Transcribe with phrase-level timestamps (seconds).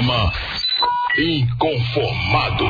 [0.00, 0.32] programa
[1.18, 2.68] Inconformados.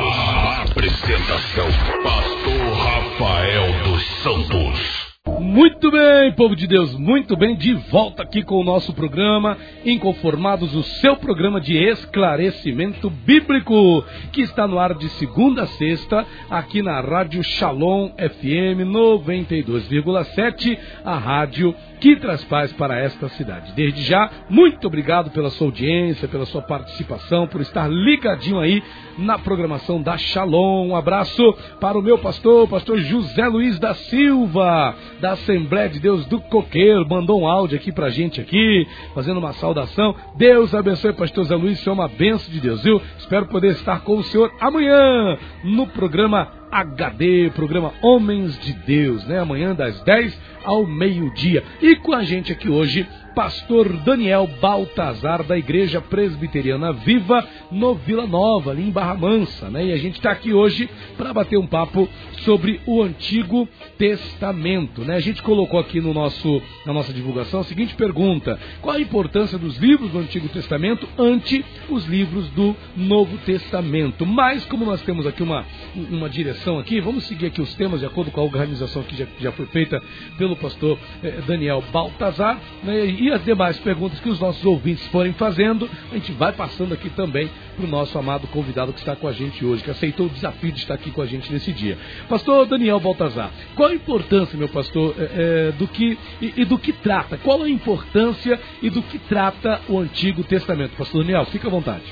[0.71, 1.67] Apresentação:
[2.03, 5.11] Pastor Rafael dos Santos.
[5.39, 10.75] Muito bem, povo de Deus, muito bem, de volta aqui com o nosso programa Inconformados,
[10.75, 16.83] o seu programa de esclarecimento bíblico, que está no ar de segunda a sexta, aqui
[16.83, 23.73] na Rádio Shalom FM 92,7, a rádio que traz paz para esta cidade.
[23.75, 28.83] Desde já, muito obrigado pela sua audiência, pela sua participação, por estar ligadinho aí
[29.19, 30.89] na programação da Shalom.
[30.89, 31.43] Um abraço
[31.79, 37.07] para o meu pastor, pastor José Luiz da Silva, da Assembleia de Deus do Coqueiro,
[37.07, 40.15] mandou um áudio aqui pra gente aqui, fazendo uma saudação.
[40.37, 43.01] Deus abençoe, pastor José Luiz, isso é uma benção de Deus, viu?
[43.19, 49.41] Espero poder estar com o senhor amanhã no programa HD, programa Homens de Deus, né?
[49.41, 51.63] Amanhã das 10 ao meio-dia.
[51.81, 58.27] E com a gente aqui hoje, pastor Daniel Baltazar, da Igreja Presbiteriana Viva, no Vila
[58.27, 59.87] Nova, ali em Barra Mansa, né?
[59.87, 65.17] E a gente está aqui hoje para bater um papo sobre o Antigo Testamento, né?
[65.17, 69.59] A gente colocou aqui no nosso, na nossa divulgação a seguinte pergunta: qual a importância
[69.59, 74.27] dos livros do Antigo Testamento ante os livros do Novo Testamento?
[74.27, 78.07] Mas, como nós temos aqui uma, uma direção aqui, vamos seguir aqui os temas de
[78.07, 80.03] acordo com a organização que já, já foi feita
[80.37, 83.20] pelo pastor eh, Daniel Baltazar, né?
[83.21, 87.11] E as demais perguntas que os nossos ouvintes forem fazendo, a gente vai passando aqui
[87.11, 90.31] também para o nosso amado convidado que está com a gente hoje, que aceitou o
[90.31, 91.99] desafio de estar aqui com a gente nesse dia.
[92.31, 96.79] Pastor Daniel Baltazar, qual a importância, meu pastor, é, é, do que e, e, do
[96.79, 97.37] que trata?
[97.37, 100.97] Qual a importância e do que trata o Antigo Testamento?
[100.97, 102.05] Pastor Daniel, fica à vontade.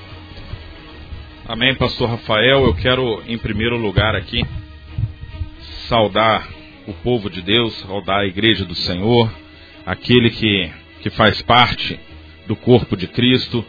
[1.46, 2.66] Amém, pastor Rafael.
[2.66, 4.44] Eu quero, em primeiro lugar aqui,
[5.88, 6.46] saudar
[6.86, 9.32] o povo de Deus, saudar a igreja do Senhor,
[9.86, 10.70] aquele que
[11.00, 11.98] que faz parte
[12.46, 13.64] do corpo de Cristo.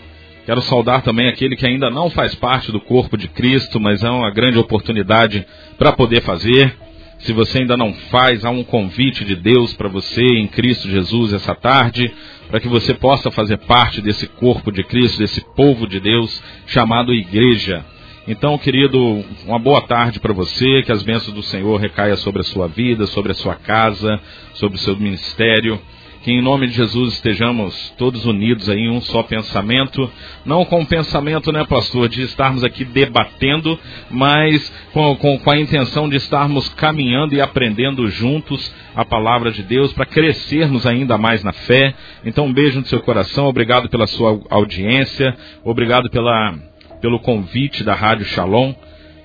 [0.46, 4.10] Quero saudar também aquele que ainda não faz parte do corpo de Cristo, mas é
[4.10, 5.46] uma grande oportunidade
[5.78, 6.76] para poder fazer.
[7.20, 11.34] Se você ainda não faz, há um convite de Deus para você em Cristo Jesus
[11.34, 12.12] essa tarde,
[12.50, 17.14] para que você possa fazer parte desse corpo de Cristo, desse povo de Deus chamado
[17.14, 17.86] Igreja.
[18.28, 22.46] Então, querido, uma boa tarde para você, que as bênçãos do Senhor recaia sobre a
[22.46, 24.20] sua vida, sobre a sua casa,
[24.54, 25.80] sobre o seu ministério.
[26.22, 30.12] Que em nome de Jesus estejamos todos unidos aí em um só pensamento,
[30.46, 35.58] não com o pensamento, né, pastor, de estarmos aqui debatendo, mas com, com, com a
[35.58, 41.42] intenção de estarmos caminhando e aprendendo juntos a palavra de Deus para crescermos ainda mais
[41.42, 41.94] na fé.
[42.26, 46.54] Então, um beijo no seu coração, obrigado pela sua audiência, obrigado pela,
[47.00, 48.74] pelo convite da Rádio Shalom.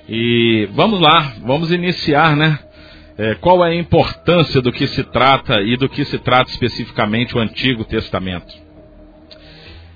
[0.08, 2.58] E vamos lá, vamos iniciar, né?
[3.16, 7.36] É, qual é a importância do que se trata e do que se trata especificamente
[7.36, 8.52] o Antigo Testamento.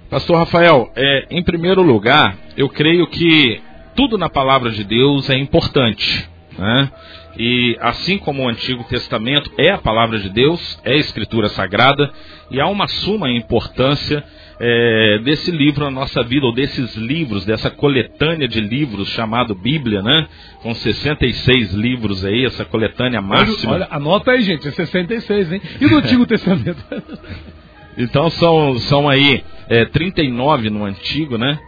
[0.08, 3.60] Pastor Rafael, é, em primeiro lugar, eu creio que
[3.94, 6.28] tudo na palavra de Deus é importante.
[6.56, 6.90] Né?
[7.36, 12.10] E assim como o Antigo Testamento é a palavra de Deus, é a Escritura Sagrada,
[12.50, 14.24] e há uma suma importância
[14.60, 20.02] é, desse livro na nossa vida, ou desses livros, dessa coletânea de livros chamado Bíblia,
[20.02, 20.26] né?
[20.62, 23.74] Com 66 livros aí, essa coletânea máxima.
[23.74, 25.62] Olha, anota aí, gente, é 66, hein?
[25.80, 26.84] E no Antigo Testamento?
[27.96, 31.58] então são, são aí é, 39 no Antigo, né?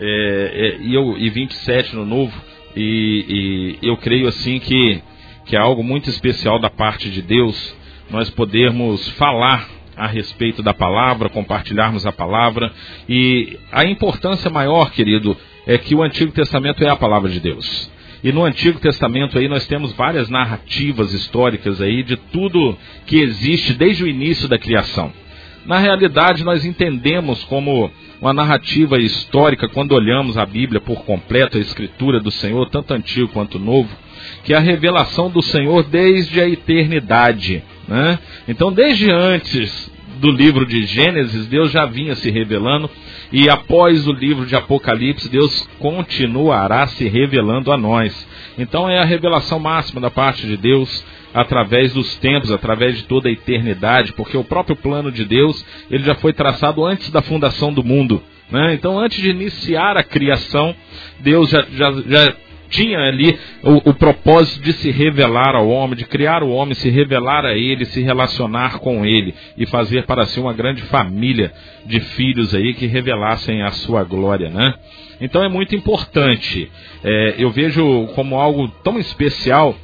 [0.00, 2.32] É, é, e, eu, e 27 no Novo.
[2.74, 5.02] E, e eu creio assim que,
[5.46, 7.76] que é algo muito especial da parte de Deus
[8.10, 9.68] nós podermos falar
[10.00, 12.72] a respeito da palavra, compartilharmos a palavra.
[13.08, 17.90] E a importância maior, querido, é que o Antigo Testamento é a palavra de Deus.
[18.24, 23.74] E no Antigo Testamento aí nós temos várias narrativas históricas aí de tudo que existe
[23.74, 25.12] desde o início da criação.
[25.66, 27.90] Na realidade, nós entendemos como
[28.20, 33.28] uma narrativa histórica quando olhamos a Bíblia por completo, a escritura do Senhor, tanto antigo
[33.28, 33.90] quanto novo,
[34.44, 37.62] que é a revelação do Senhor desde a eternidade.
[37.90, 38.20] Né?
[38.46, 39.90] Então, desde antes
[40.20, 42.88] do livro de Gênesis, Deus já vinha se revelando,
[43.32, 48.28] e após o livro de Apocalipse, Deus continuará se revelando a nós.
[48.56, 51.04] Então, é a revelação máxima da parte de Deus
[51.34, 56.04] através dos tempos, através de toda a eternidade, porque o próprio plano de Deus ele
[56.04, 58.22] já foi traçado antes da fundação do mundo.
[58.50, 58.74] Né?
[58.74, 60.74] Então, antes de iniciar a criação,
[61.20, 62.34] Deus já, já, já
[62.70, 66.88] tinha ali o, o, propósito de se revelar ao homem, de criar o homem, se
[66.88, 71.52] revelar a ele, se relacionar com ele e fazer para si uma grande família
[71.84, 74.74] de filhos aí que revelassem a sua glória, né?
[75.20, 76.70] Então é muito importante.
[77.04, 79.76] É, eu vejo como algo tão especial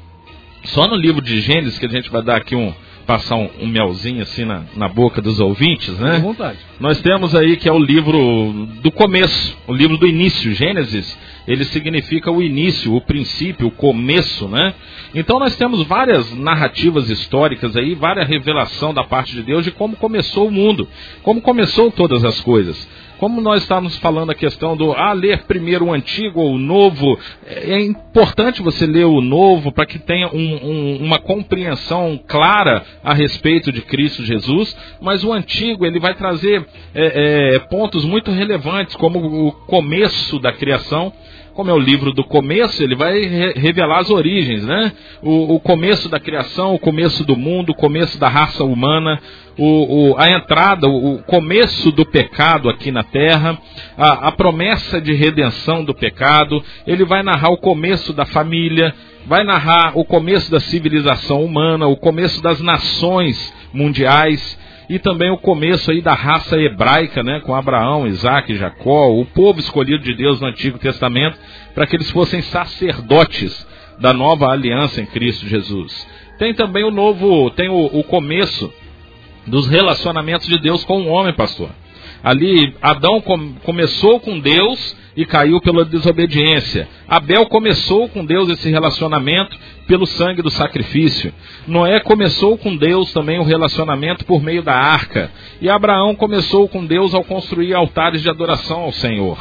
[0.64, 2.72] só no livro de Gênesis que a gente vai dar aqui um,
[3.06, 6.18] passar um, um melzinho assim na, na boca dos ouvintes, né?
[6.18, 6.58] Vontade.
[6.80, 11.16] Nós temos aí que é o livro do começo, o livro do início, Gênesis.
[11.46, 14.74] Ele significa o início, o princípio, o começo, né?
[15.14, 19.96] Então nós temos várias narrativas históricas aí, várias revelação da parte de Deus de como
[19.96, 20.88] começou o mundo,
[21.22, 22.86] como começou todas as coisas.
[23.18, 27.18] Como nós estávamos falando a questão do ah, ler primeiro o antigo ou o novo,
[27.46, 33.14] é importante você ler o novo para que tenha um, um, uma compreensão clara a
[33.14, 38.94] respeito de Cristo Jesus, mas o antigo ele vai trazer é, é, pontos muito relevantes,
[38.96, 39.18] como
[39.48, 41.10] o começo da criação,
[41.56, 44.92] como é o livro do começo, ele vai re revelar as origens, né?
[45.22, 49.18] O, o, começo da criação, o começo do mundo, o começo da raça humana,
[49.56, 53.58] o, o, a entrada, o começo do pecado aqui na terra,
[53.96, 56.62] a, a promessa de redenção do pecado.
[56.86, 58.94] Ele vai narrar o começo da família,
[59.26, 64.58] vai narrar o começo da civilização humana, o começo das nações mundiais
[64.88, 69.58] e também o começo aí da raça hebraica, né, com Abraão, Isaac, Jacó, o povo
[69.58, 71.36] escolhido de Deus no Antigo Testamento,
[71.74, 73.66] para que eles fossem sacerdotes
[73.98, 76.06] da nova aliança em Cristo Jesus.
[76.38, 78.72] Tem também o novo, tem o, o começo
[79.46, 81.70] dos relacionamentos de Deus com o homem, pastor.
[82.22, 86.88] Ali, Adão com, começou com Deus e caiu pela desobediência.
[87.08, 91.32] Abel começou com Deus esse relacionamento pelo sangue do sacrifício.
[91.66, 95.30] Noé começou com Deus também o relacionamento por meio da arca.
[95.60, 99.38] E Abraão começou com Deus ao construir altares de adoração ao Senhor.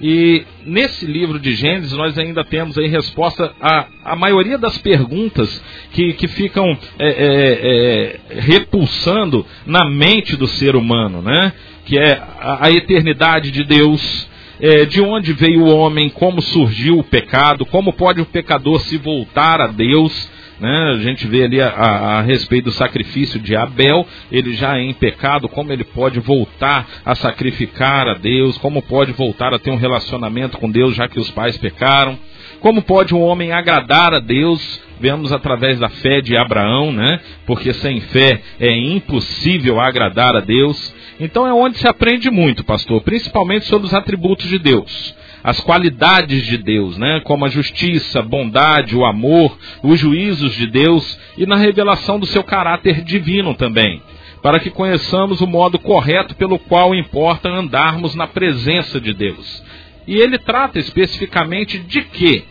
[0.00, 5.62] E nesse livro de Gênesis nós ainda temos aí resposta a, a maioria das perguntas
[5.92, 6.66] que, que ficam
[6.98, 11.52] é, é, é, repulsando na mente do ser humano, né?
[11.84, 14.29] Que é a, a eternidade de Deus,
[14.60, 18.96] é, de onde veio o homem, como surgiu o pecado, como pode o pecador se
[18.98, 20.30] voltar a Deus.
[20.60, 20.92] Né?
[20.94, 24.82] A gente vê ali a, a, a, respeito do sacrifício de Abel, ele já é
[24.82, 29.70] em pecado, como ele pode voltar a sacrificar a Deus, como pode voltar a ter
[29.70, 32.18] um relacionamento com Deus, já que os pais pecaram.
[32.60, 34.82] Como pode um homem agradar a Deus?
[35.00, 37.20] Vemos através da fé de Abraão, né?
[37.46, 40.94] Porque sem fé é impossível agradar a Deus.
[41.20, 45.14] Então é onde se aprende muito, pastor, principalmente sobre os atributos de Deus,
[45.44, 47.20] as qualidades de Deus, né?
[47.24, 52.42] Como a justiça, bondade, o amor, os juízos de Deus e na revelação do seu
[52.42, 54.02] caráter divino também,
[54.42, 59.62] para que conheçamos o modo correto pelo qual importa andarmos na presença de Deus.
[60.06, 62.44] E ele trata especificamente de quê?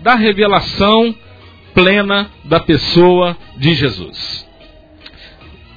[0.00, 1.14] Da revelação
[1.72, 4.49] plena da pessoa de Jesus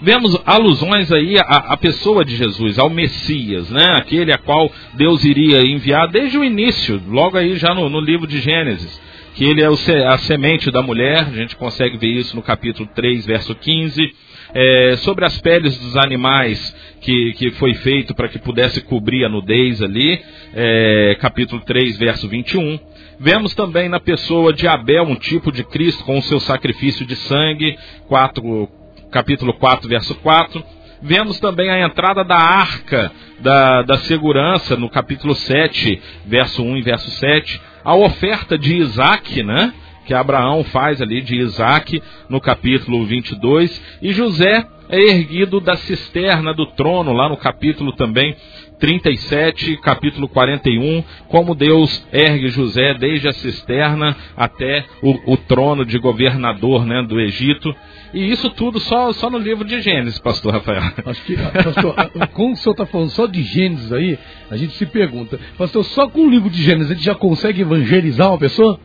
[0.03, 3.95] vemos alusões aí à, à, pessoa de Jesus, ao Messias, né?
[3.97, 8.27] Aquele a qual Deus iria enviar desde o início, logo aí já no, no livro
[8.27, 9.01] de Gênesis,
[9.33, 12.87] que ele é o, a semente da mulher, a gente consegue ver isso no capítulo
[12.93, 14.13] 3, verso 15.
[14.55, 19.29] É, sobre as peles dos animais que, que foi feito para que pudesse cobrir a
[19.29, 20.21] nudez ali,
[20.53, 22.79] é, capítulo 3, verso 21.
[23.19, 27.15] Vemos também na pessoa de Abel um tipo de Cristo com o seu sacrifício de
[27.15, 27.75] sangue,
[28.07, 28.69] 4,
[29.13, 30.63] capítulo 4, verso 4.
[31.01, 36.81] Vemos também a entrada da arca da, da segurança no capítulo 7, verso 1 e
[36.81, 37.61] verso 7.
[37.83, 39.73] A oferta de Isaac, né?
[40.05, 43.81] Que Abraão faz ali de Isaac no capítulo 22.
[44.01, 48.35] E José é erguido da cisterna do trono, lá no capítulo também
[48.79, 55.97] 37, capítulo 41, como Deus ergue José desde a cisterna até o, o trono de
[55.97, 57.73] governador né, do Egito.
[58.13, 60.81] E isso tudo só, só no livro de Gênesis, pastor Rafael.
[61.05, 61.95] Acho que, pastor,
[62.31, 64.19] como o senhor está falando só de Gênesis aí,
[64.51, 67.61] a gente se pergunta, pastor, só com o livro de Gênesis a gente já consegue
[67.61, 68.79] evangelizar uma pessoa?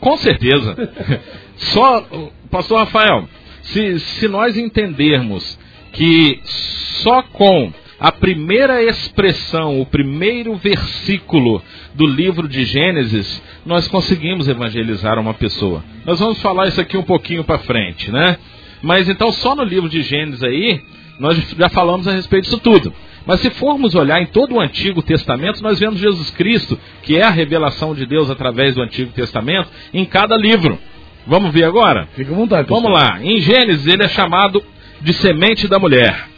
[0.00, 0.76] Com certeza.
[1.56, 2.06] Só,
[2.50, 3.28] pastor Rafael,
[3.60, 5.58] se, se nós entendermos
[5.92, 11.62] que só com a primeira expressão, o primeiro versículo
[11.94, 15.84] do livro de Gênesis, nós conseguimos evangelizar uma pessoa.
[16.06, 18.38] Nós vamos falar isso aqui um pouquinho para frente, né?
[18.82, 20.80] Mas então só no livro de Gênesis aí,
[21.18, 22.90] nós já falamos a respeito disso tudo.
[23.26, 27.22] Mas se formos olhar em todo o Antigo Testamento, nós vemos Jesus Cristo, que é
[27.22, 30.78] a revelação de Deus através do Antigo Testamento, em cada livro.
[31.26, 32.08] Vamos ver agora?
[32.16, 32.66] Fica à vontade.
[32.66, 33.20] Vamos lá.
[33.22, 34.64] Em Gênesis ele é chamado
[35.02, 36.29] de semente da mulher.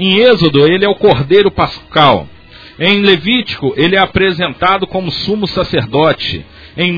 [0.00, 2.26] Em Êxodo, ele é o cordeiro pascal.
[2.78, 6.42] Em Levítico, ele é apresentado como sumo sacerdote.
[6.74, 6.90] Em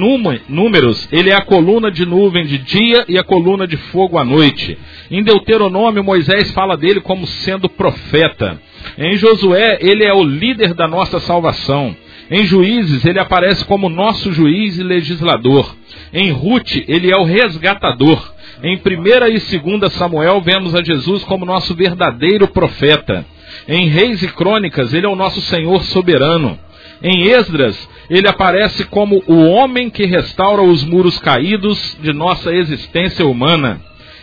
[0.48, 4.24] Números, ele é a coluna de nuvem de dia e a coluna de fogo à
[4.24, 4.78] noite.
[5.10, 8.62] Em Deuteronômio, Moisés fala dele como sendo profeta.
[8.96, 11.96] Em Josué, ele é o líder da nossa salvação.
[12.30, 15.74] Em Juízes, ele aparece como nosso juiz e legislador.
[16.12, 18.32] Em Ruth, ele é o resgatador.
[18.62, 18.78] Em 1
[19.26, 23.26] e 2 Samuel, vemos a Jesus como nosso verdadeiro profeta.
[23.66, 26.56] Em Reis e Crônicas, ele é o nosso Senhor soberano.
[27.02, 33.26] Em Esdras, ele aparece como o homem que restaura os muros caídos de nossa existência
[33.26, 33.80] humana.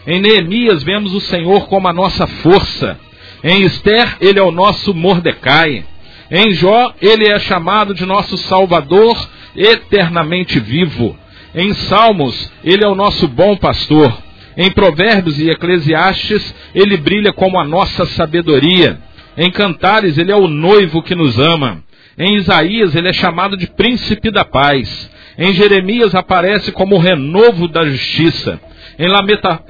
[0.08, 2.98] Em Neemias, vemos o Senhor como a nossa força.
[3.44, 5.84] Em Esther, ele é o nosso Mordecai.
[6.32, 9.18] Em Jó, ele é chamado de nosso Salvador
[9.54, 11.18] eternamente vivo.
[11.54, 14.29] Em Salmos, ele é o nosso bom pastor.
[14.62, 19.00] Em Provérbios e Eclesiastes, ele brilha como a nossa sabedoria.
[19.38, 21.82] Em Cantares, ele é o noivo que nos ama.
[22.18, 25.10] Em Isaías, ele é chamado de príncipe da paz.
[25.38, 28.60] Em Jeremias, aparece como o renovo da justiça.
[29.00, 29.08] Em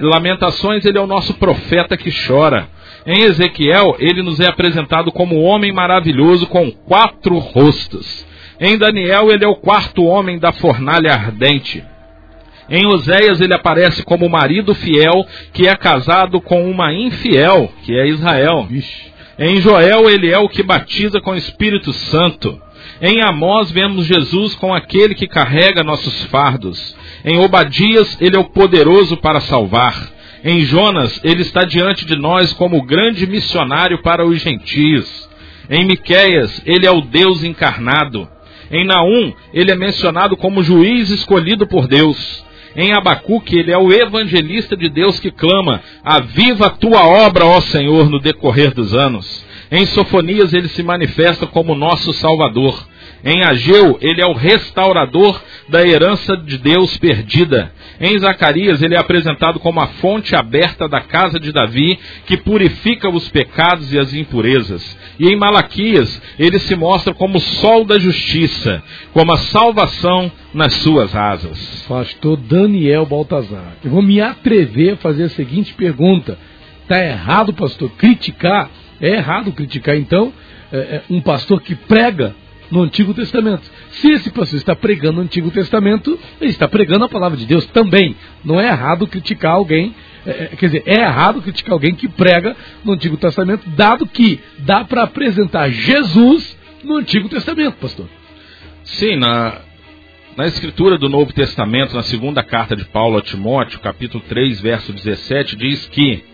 [0.00, 2.68] Lamentações, ele é o nosso profeta que chora.
[3.06, 8.26] Em Ezequiel, ele nos é apresentado como um homem maravilhoso com quatro rostos.
[8.58, 11.84] Em Daniel, ele é o quarto homem da fornalha ardente.
[12.70, 18.06] Em Oséias, ele aparece como marido fiel que é casado com uma infiel, que é
[18.06, 18.68] Israel.
[19.36, 22.60] Em Joel, ele é o que batiza com o Espírito Santo.
[23.02, 26.94] Em Amós, vemos Jesus com aquele que carrega nossos fardos.
[27.24, 30.12] Em Obadias, ele é o poderoso para salvar.
[30.44, 35.28] Em Jonas, ele está diante de nós como o grande missionário para os gentios.
[35.68, 38.28] Em Miqueias, ele é o Deus encarnado.
[38.70, 42.44] Em Naum, ele é mencionado como juiz escolhido por Deus.
[42.76, 47.60] Em Abacuque, ele é o evangelista de Deus que clama: Aviva a tua obra, ó
[47.60, 49.44] Senhor, no decorrer dos anos.
[49.70, 52.88] Em Sofonias, ele se manifesta como nosso Salvador.
[53.22, 57.72] Em Ageu, ele é o restaurador da herança de Deus perdida.
[58.00, 63.10] Em Zacarias, ele é apresentado como a fonte aberta da casa de Davi, que purifica
[63.10, 64.96] os pecados e as impurezas.
[65.20, 70.72] E em Malaquias, ele se mostra como o sol da justiça, como a salvação nas
[70.76, 71.84] suas asas.
[71.86, 76.38] Pastor Daniel Baltazar, eu vou me atrever a fazer a seguinte pergunta:
[76.84, 78.70] está errado, pastor, criticar?
[78.98, 80.32] É errado criticar, então,
[80.72, 82.34] é, é, um pastor que prega
[82.70, 83.62] no Antigo Testamento.
[83.90, 87.66] Se esse pastor está pregando no Antigo Testamento, ele está pregando a palavra de Deus
[87.66, 88.16] também.
[88.42, 89.94] Não é errado criticar alguém,
[90.26, 94.40] é, é quer dizer, é errado criticar alguém que prega no Antigo Testamento, dado que
[94.58, 98.08] dá para apresentar Jesus no Antigo Testamento, pastor.
[98.84, 99.60] Sim, na,
[100.36, 104.92] na escritura do Novo Testamento, na segunda carta de Paulo a Timóteo, capítulo 3, verso
[104.92, 106.24] 17, diz que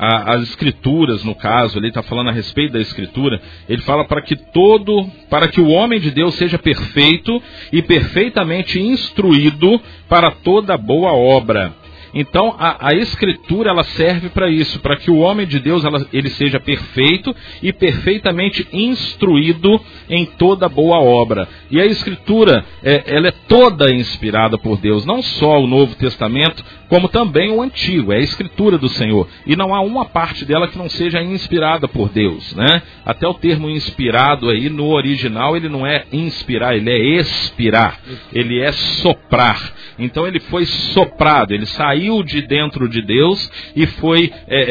[0.00, 4.22] a, as escrituras, no caso, ele está falando a respeito da escritura, ele fala para
[4.22, 9.78] que todo, para que o homem de Deus seja perfeito e perfeitamente instruído
[10.08, 11.74] para toda boa obra.
[12.14, 16.04] Então a, a escritura ela serve para isso, para que o homem de Deus ela,
[16.12, 21.48] ele seja perfeito e perfeitamente instruído em toda boa obra.
[21.70, 26.64] E a escritura é, ela é toda inspirada por Deus, não só o Novo Testamento,
[26.88, 28.12] como também o Antigo.
[28.12, 31.86] É a escritura do Senhor e não há uma parte dela que não seja inspirada
[31.86, 32.82] por Deus, né?
[33.04, 38.00] Até o termo inspirado aí no original ele não é inspirar, ele é expirar,
[38.32, 39.72] ele é soprar.
[39.98, 44.64] Então ele foi soprado, ele saiu de dentro de Deus e foi é, é,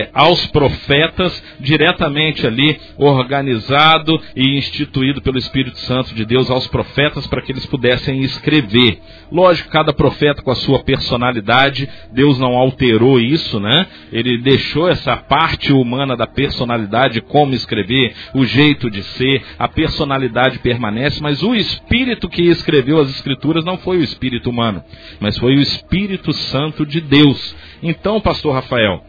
[0.00, 7.26] é, aos profetas diretamente ali organizado e instituído pelo Espírito Santo de Deus aos profetas
[7.26, 8.98] para que eles pudessem escrever.
[9.30, 13.86] Lógico, cada profeta com a sua personalidade, Deus não alterou isso, né?
[14.10, 20.58] Ele deixou essa parte humana da personalidade, como escrever, o jeito de ser, a personalidade
[20.58, 24.82] permanece, mas o Espírito que escreveu as Escrituras não foi o Espírito humano,
[25.20, 27.54] mas foi o Espírito Santo de Deus.
[27.82, 29.02] Então, pastor Rafael,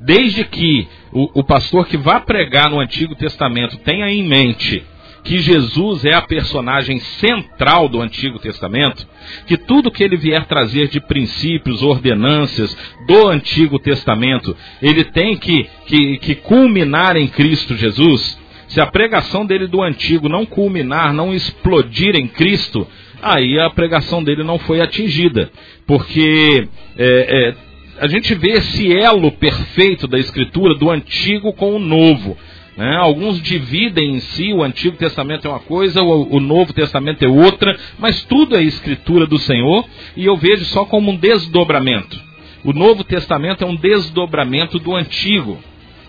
[0.00, 4.84] desde que o, o pastor que vai pregar no Antigo Testamento tenha em mente
[5.24, 9.06] que Jesus é a personagem central do Antigo Testamento,
[9.46, 12.74] que tudo que ele vier trazer de princípios, ordenâncias
[13.06, 18.38] do Antigo Testamento, ele tem que, que, que culminar em Cristo Jesus.
[18.68, 22.86] Se a pregação dele do Antigo não culminar, não explodir em Cristo,
[23.20, 25.50] aí a pregação dele não foi atingida.
[25.88, 26.68] Porque
[26.98, 27.04] é,
[27.48, 27.54] é,
[27.98, 32.36] a gente vê esse elo perfeito da Escritura do Antigo com o Novo.
[32.76, 32.94] Né?
[32.96, 37.28] Alguns dividem em si, o Antigo Testamento é uma coisa, o, o, Novo Testamento é
[37.28, 42.20] outra, mas tudo é Escritura do Senhor e eu vejo só como um desdobramento.
[42.62, 45.58] O Novo Testamento é um desdobramento do Antigo.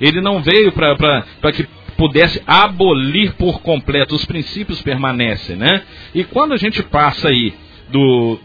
[0.01, 1.65] Ele não veio para que
[1.97, 4.13] pudesse abolir por completo.
[4.15, 5.83] Os princípios permanecem, né?
[6.13, 7.53] E quando a gente passa aí
[7.89, 8.39] do.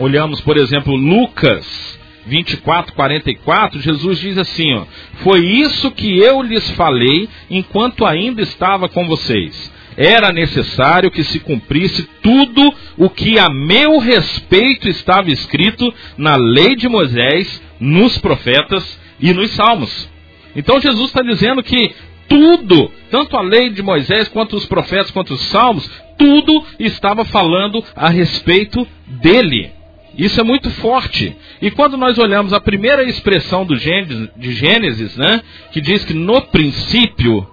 [0.00, 4.86] Olhamos, por exemplo, Lucas 24, 44, Jesus diz assim: ó,
[5.22, 9.70] Foi isso que eu lhes falei enquanto ainda estava com vocês.
[9.98, 16.74] Era necessário que se cumprisse tudo o que a meu respeito estava escrito na lei
[16.74, 20.08] de Moisés, nos profetas e nos salmos.
[20.56, 21.94] Então Jesus está dizendo que
[22.26, 27.84] tudo, tanto a lei de Moisés, quanto os profetas, quanto os salmos, tudo estava falando
[27.94, 29.79] a respeito dele.
[30.16, 31.36] Isso é muito forte.
[31.62, 36.14] E quando nós olhamos a primeira expressão do Gênesis, de Gênesis, né, que diz que
[36.14, 37.46] no princípio,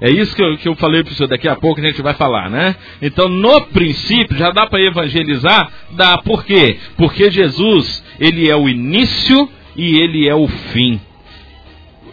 [0.00, 2.02] é isso que eu, que eu falei para o senhor, daqui a pouco a gente
[2.02, 2.74] vai falar, né?
[3.00, 5.72] Então, no princípio, já dá para evangelizar?
[5.92, 6.18] Dá.
[6.18, 6.76] Por quê?
[6.96, 11.00] Porque Jesus, ele é o início e ele é o fim.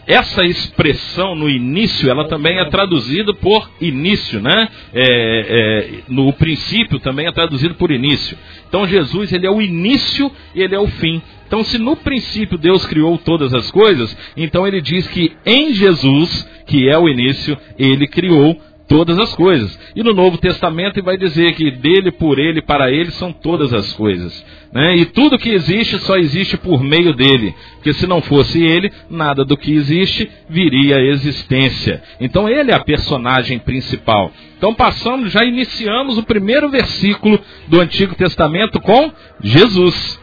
[0.10, 4.68] Essa expressão no início, ela também é traduzida por início, né?
[4.92, 8.36] É, é, no princípio também é traduzido por início.
[8.68, 11.22] Então Jesus, ele é o início e ele é o fim.
[11.46, 16.48] Então, se no princípio Deus criou todas as coisas, então ele diz que em Jesus,
[16.66, 18.60] que é o início, ele criou
[18.90, 19.80] todas as coisas.
[19.96, 23.94] E no Novo Testamento vai dizer que dele, por ele, para ele são todas as
[23.94, 24.44] coisas.
[24.74, 24.98] Né?
[24.98, 27.56] E tudo que existe só existe por meio dele.
[27.76, 32.02] Porque se não fosse ele, nada do que existe viria à existência.
[32.20, 34.32] Então ele é a personagem principal.
[34.58, 40.20] Então passamos, já iniciamos o primeiro versículo do Antigo Testamento com Jesus.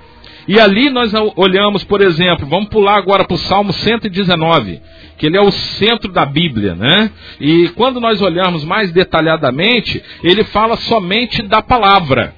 [0.48, 4.80] E ali nós olhamos, por exemplo, vamos pular agora para o Salmo 119
[5.16, 7.10] que ele é o centro da Bíblia, né?
[7.40, 12.34] E quando nós olhamos mais detalhadamente, ele fala somente da palavra.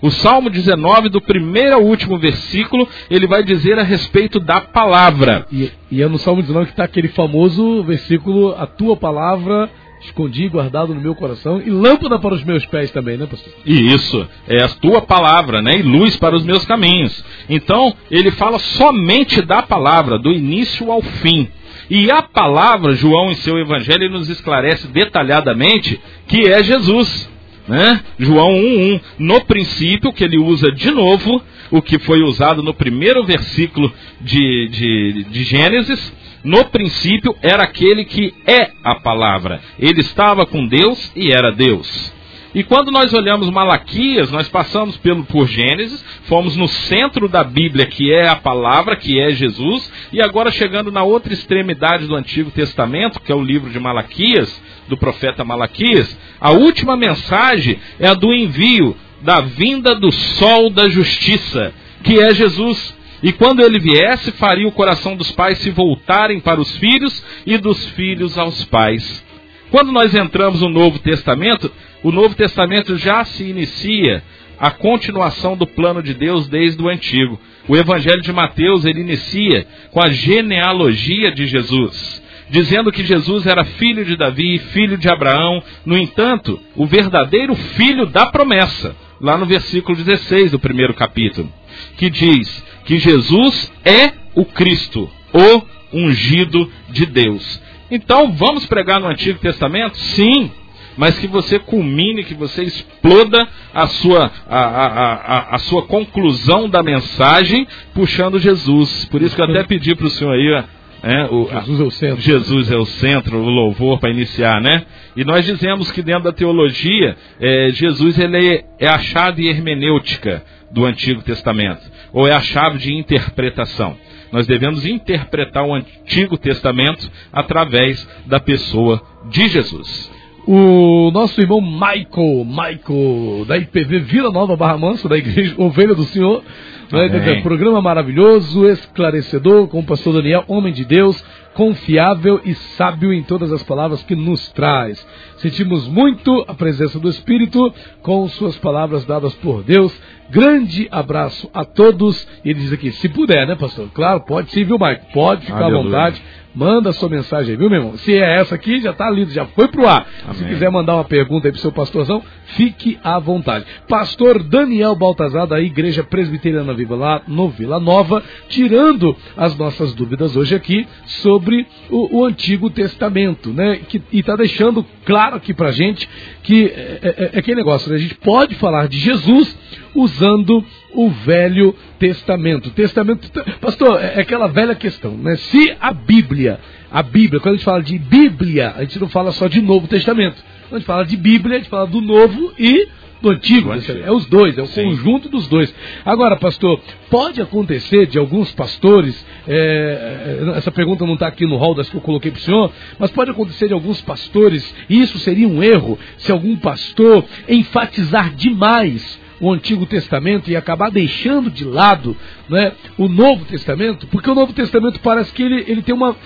[0.00, 5.46] O Salmo 19, do primeiro ao último versículo, ele vai dizer a respeito da palavra.
[5.50, 9.68] E, e é no Salmo 19 que está aquele famoso versículo: A tua palavra
[10.00, 13.52] escondi guardado no meu coração e lâmpada para os meus pés também, né, pastor?
[13.64, 15.78] Isso, é a tua palavra, né?
[15.78, 17.24] E luz para os meus caminhos.
[17.48, 21.48] Então, ele fala somente da palavra, do início ao fim.
[21.90, 27.28] E a palavra, João em seu evangelho nos esclarece detalhadamente que é Jesus.
[27.66, 28.00] Né?
[28.18, 29.00] João 1,1.
[29.18, 34.68] No princípio, que ele usa de novo, o que foi usado no primeiro versículo de,
[34.68, 36.12] de, de Gênesis.
[36.44, 39.60] No princípio era aquele que é a palavra.
[39.78, 42.16] Ele estava com Deus e era Deus.
[42.54, 47.86] E quando nós olhamos Malaquias, nós passamos pelo, por Gênesis, fomos no centro da Bíblia,
[47.86, 52.50] que é a palavra, que é Jesus, e agora chegando na outra extremidade do Antigo
[52.50, 58.14] Testamento, que é o livro de Malaquias, do profeta Malaquias, a última mensagem é a
[58.14, 62.96] do envio da vinda do sol da justiça, que é Jesus.
[63.22, 67.58] E quando ele viesse, faria o coração dos pais se voltarem para os filhos e
[67.58, 69.24] dos filhos aos pais.
[69.70, 71.70] Quando nós entramos no Novo Testamento,
[72.02, 74.22] o Novo Testamento já se inicia
[74.58, 77.38] a continuação do plano de Deus desde o antigo.
[77.68, 83.64] O Evangelho de Mateus ele inicia com a genealogia de Jesus, dizendo que Jesus era
[83.64, 89.44] filho de Davi, filho de Abraão, no entanto, o verdadeiro filho da promessa, lá no
[89.44, 91.52] versículo 16 do primeiro capítulo,
[91.96, 97.62] que diz que Jesus é o Cristo, o ungido de Deus.
[97.90, 99.98] Então, vamos pregar no Antigo Testamento?
[99.98, 100.50] Sim,
[100.96, 106.66] mas que você culmine, que você exploda a sua, a, a, a, a sua conclusão
[106.66, 109.04] da mensagem puxando Jesus.
[109.10, 110.64] Por isso que eu até pedi para o senhor aí,
[111.02, 112.20] é, o, Jesus é o centro.
[112.22, 114.86] Jesus é o centro, o louvor para iniciar, né?
[115.14, 120.84] E nós dizemos que dentro da teologia, é, Jesus ele é a chave hermenêutica do
[120.84, 121.80] Antigo Testamento,
[122.12, 123.96] ou é a chave de interpretação.
[124.30, 130.10] Nós devemos interpretar o Antigo Testamento através da pessoa de Jesus.
[130.46, 136.04] O nosso irmão Michael, Michael, da IPV Vila Nova Barra Manso, da Igreja Ovelha do
[136.04, 136.42] Senhor,
[136.90, 137.40] né?
[137.42, 141.22] programa maravilhoso, esclarecedor, com o pastor Daniel, homem de Deus,
[141.58, 145.04] confiável e sábio em todas as palavras que nos traz.
[145.38, 149.92] Sentimos muito a presença do Espírito com suas palavras dadas por Deus.
[150.30, 152.28] Grande abraço a todos.
[152.44, 153.88] Ele diz aqui, se puder, né, pastor?
[153.92, 155.12] Claro, pode sim, viu, Mike?
[155.12, 155.80] Pode ficar Aleluia.
[155.80, 156.22] à vontade.
[156.58, 157.96] Manda sua mensagem aí, viu, meu irmão?
[157.98, 160.04] Se é essa aqui, já está lido, já foi pro ar.
[160.24, 160.34] Amém.
[160.34, 162.20] Se quiser mandar uma pergunta aí pro seu pastorzão,
[162.56, 163.64] fique à vontade.
[163.86, 170.34] Pastor Daniel Baltazar, da Igreja Presbiteriana Viva lá no Vila Nova, tirando as nossas dúvidas
[170.34, 173.76] hoje aqui sobre o, o Antigo Testamento, né?
[173.88, 176.08] Que, e está deixando claro aqui pra gente
[176.42, 177.94] que é, é, é aquele negócio, né?
[177.94, 179.56] A gente pode falar de Jesus
[179.98, 182.70] usando o Velho Testamento.
[182.70, 183.28] Testamento,
[183.60, 185.36] pastor, é aquela velha questão, né?
[185.36, 189.32] Se a Bíblia, a Bíblia, quando a gente fala de Bíblia, a gente não fala
[189.32, 190.42] só de Novo Testamento.
[190.70, 192.88] a gente fala de Bíblia, a gente fala do Novo e
[193.20, 193.72] do Antigo.
[193.72, 194.84] É os dois, é o Sim.
[194.84, 195.74] conjunto dos dois.
[196.04, 196.80] Agora, pastor,
[197.10, 201.88] pode acontecer de alguns pastores, é, é essa pergunta não está aqui no hall das
[201.88, 205.48] que eu coloquei para o senhor, mas pode acontecer de alguns pastores, e isso seria
[205.48, 212.16] um erro, se algum pastor enfatizar demais o Antigo Testamento e acabar deixando de lado
[212.48, 216.16] né, o Novo Testamento, porque o Novo Testamento parece que ele, ele tem uma.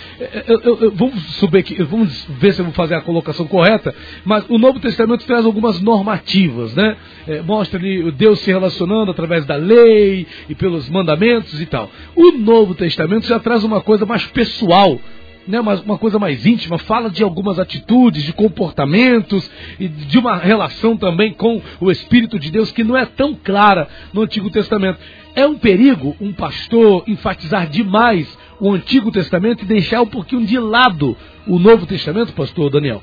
[0.47, 3.95] Eu, eu, eu, vamos, subir aqui, vamos ver se eu vou fazer a colocação correta,
[4.25, 6.97] mas o Novo Testamento traz algumas normativas, né?
[7.27, 11.91] É, mostra ali Deus se relacionando através da lei e pelos mandamentos e tal.
[12.15, 14.99] O Novo Testamento já traz uma coisa mais pessoal
[15.47, 20.37] né, uma, uma coisa mais íntima, fala de algumas atitudes, de comportamentos e de uma
[20.37, 24.99] relação também com o Espírito de Deus que não é tão clara no Antigo Testamento.
[25.35, 30.59] É um perigo um pastor enfatizar demais o Antigo Testamento e deixar um pouquinho de
[30.59, 33.03] lado o Novo Testamento, pastor Daniel?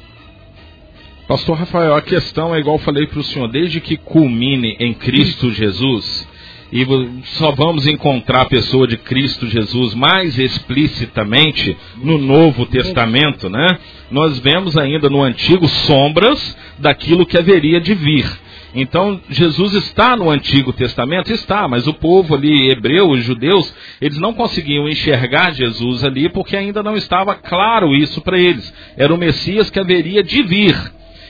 [1.27, 4.93] Pastor Rafael, a questão é igual eu falei para o senhor, desde que culmine em
[4.93, 6.27] Cristo Jesus,
[6.71, 6.85] e
[7.37, 13.79] só vamos encontrar a pessoa de Cristo Jesus mais explicitamente no Novo Testamento, né?
[14.11, 18.25] Nós vemos ainda no Antigo sombras daquilo que haveria de vir.
[18.73, 21.31] Então, Jesus está no Antigo Testamento?
[21.33, 26.55] Está, mas o povo ali, hebreu, os judeus, eles não conseguiam enxergar Jesus ali porque
[26.55, 28.71] ainda não estava claro isso para eles.
[28.95, 30.75] Era o Messias que haveria de vir.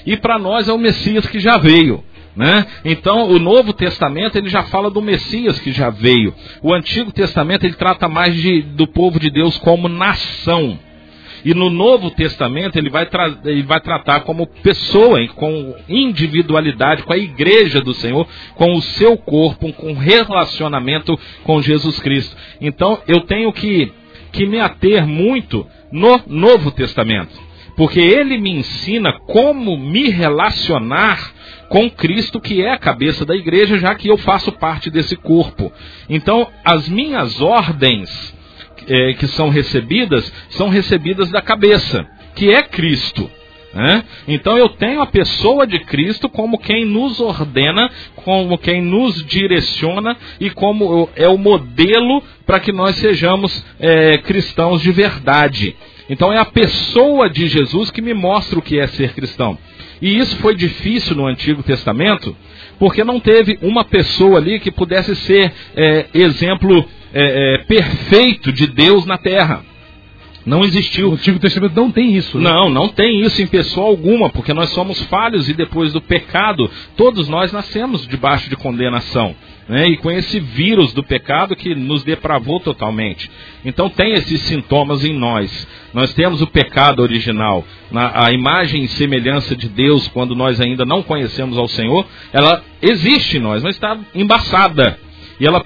[0.06, 2.04] E para nós é o Messias que já veio.
[2.40, 2.66] Né?
[2.86, 6.34] Então, o Novo Testamento ele já fala do Messias que já veio.
[6.64, 10.80] O Antigo Testamento ele trata mais de, do povo de Deus como nação.
[11.44, 13.06] E no Novo Testamento ele vai,
[13.44, 18.26] ele vai tratar como pessoa, com individualidade, com a igreja do Senhor,
[18.56, 22.38] com o seu corpo, com relacionamento com Jesus Cristo.
[22.62, 23.92] Então eu tenho que,
[24.32, 27.38] que me ater muito no Novo Testamento,
[27.76, 31.38] porque ele me ensina como me relacionar
[31.70, 35.72] com Cristo, que é a cabeça da igreja, já que eu faço parte desse corpo.
[36.10, 38.34] Então, as minhas ordens
[38.88, 42.06] é, que são recebidas, são recebidas da cabeça,
[42.36, 43.30] que é Cristo.
[43.72, 44.04] Né?
[44.28, 50.18] Então eu tenho a pessoa de Cristo como quem nos ordena, como quem nos direciona
[50.40, 55.76] e como é o modelo para que nós sejamos é, cristãos de verdade.
[56.10, 59.56] Então é a pessoa de Jesus que me mostra o que é ser cristão.
[60.02, 62.36] E isso foi difícil no Antigo Testamento,
[62.78, 68.68] porque não teve uma pessoa ali que pudesse ser é, exemplo é, é, perfeito de
[68.68, 69.64] Deus na terra.
[70.46, 71.10] Não existiu.
[71.10, 72.40] O Antigo Testamento não tem isso.
[72.40, 72.50] Né?
[72.50, 76.70] Não, não tem isso em pessoa alguma, porque nós somos falhos e depois do pecado,
[76.96, 79.36] todos nós nascemos debaixo de condenação
[79.70, 83.30] né, e com esse vírus do pecado que nos depravou totalmente.
[83.64, 85.68] Então tem esses sintomas em nós.
[85.94, 90.86] Nós temos o pecado original, na, a imagem e semelhança de Deus, quando nós ainda
[90.86, 92.04] não conhecemos ao Senhor,
[92.34, 94.98] ela existe em nós, mas está embaçada.
[95.40, 95.64] E ela,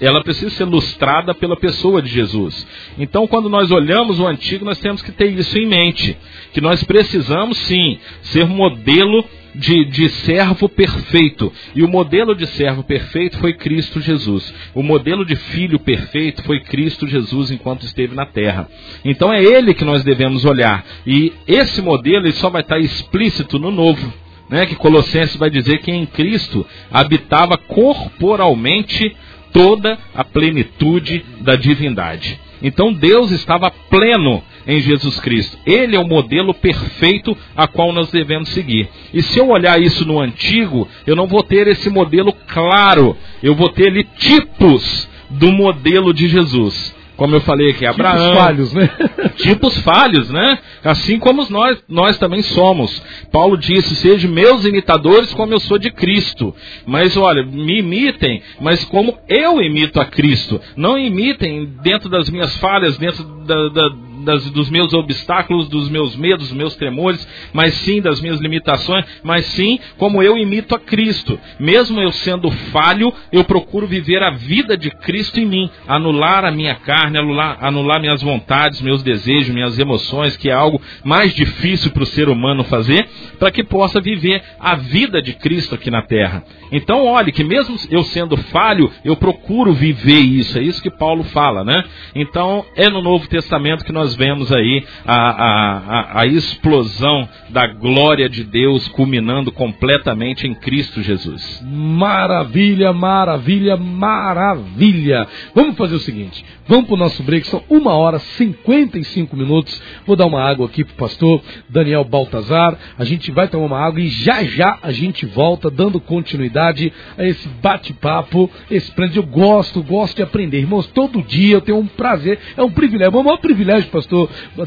[0.00, 2.64] ela precisa ser lustrada pela pessoa de Jesus.
[2.96, 6.16] Então, quando nós olhamos o antigo, nós temos que ter isso em mente.
[6.52, 9.24] Que nós precisamos, sim, ser modelo
[9.56, 11.52] de, de servo perfeito.
[11.74, 14.52] E o modelo de servo perfeito foi Cristo Jesus.
[14.74, 18.68] O modelo de filho perfeito foi Cristo Jesus enquanto esteve na terra.
[19.04, 20.84] Então é ele que nós devemos olhar.
[21.06, 24.12] E esse modelo só vai estar explícito no novo.
[24.48, 29.16] Né, que Colossenses vai dizer que em Cristo habitava corporalmente
[29.52, 32.38] toda a plenitude da divindade.
[32.62, 35.58] Então Deus estava pleno em Jesus Cristo.
[35.64, 38.88] Ele é o modelo perfeito a qual nós devemos seguir.
[39.12, 43.16] E se eu olhar isso no antigo, eu não vou ter esse modelo claro.
[43.42, 48.14] Eu vou ter ali tipos do modelo de Jesus como eu falei aqui, Abraão.
[48.18, 48.90] Tipos falhos, né?
[49.36, 50.58] tipos falhos, né?
[50.84, 53.02] Assim como nós, nós também somos.
[53.32, 56.54] Paulo disse: sejam meus imitadores como eu sou de Cristo.
[56.86, 60.60] Mas olha, me imitem, mas como eu imito a Cristo.
[60.76, 66.16] Não imitem dentro das minhas falhas, dentro da, da das, dos meus obstáculos, dos meus
[66.16, 70.78] medos, dos meus tremores, mas sim das minhas limitações, mas sim como eu imito a
[70.78, 71.38] Cristo.
[71.58, 76.50] Mesmo eu sendo falho, eu procuro viver a vida de Cristo em mim, anular a
[76.50, 81.92] minha carne, anular, anular minhas vontades, meus desejos, minhas emoções, que é algo mais difícil
[81.92, 83.08] para o ser humano fazer,
[83.38, 86.42] para que possa viver a vida de Cristo aqui na terra.
[86.72, 90.58] Então, olhe que mesmo eu sendo falho, eu procuro viver isso.
[90.58, 91.84] É isso que Paulo fala, né?
[92.14, 98.28] Então, é no Novo Testamento que nós vemos aí a, a, a, explosão da glória
[98.28, 101.62] de Deus culminando completamente em Cristo Jesus.
[101.64, 105.26] Maravilha, maravilha, maravilha.
[105.54, 109.80] Vamos fazer o seguinte: vamos para o nosso break, são uma hora e 55 minutos.
[110.06, 112.76] Vou dar uma água aqui para o pastor Daniel Baltazar.
[112.98, 117.24] A gente vai tomar uma água e já já a gente volta dando continuidade a
[117.24, 119.12] esse bate-papo, esse plano.
[119.14, 120.58] Eu gosto, gosto de aprender.
[120.58, 123.10] Irmãos, todo dia eu tenho um prazer, é um privilégio.
[123.10, 124.05] O meu maior privilégio, pastor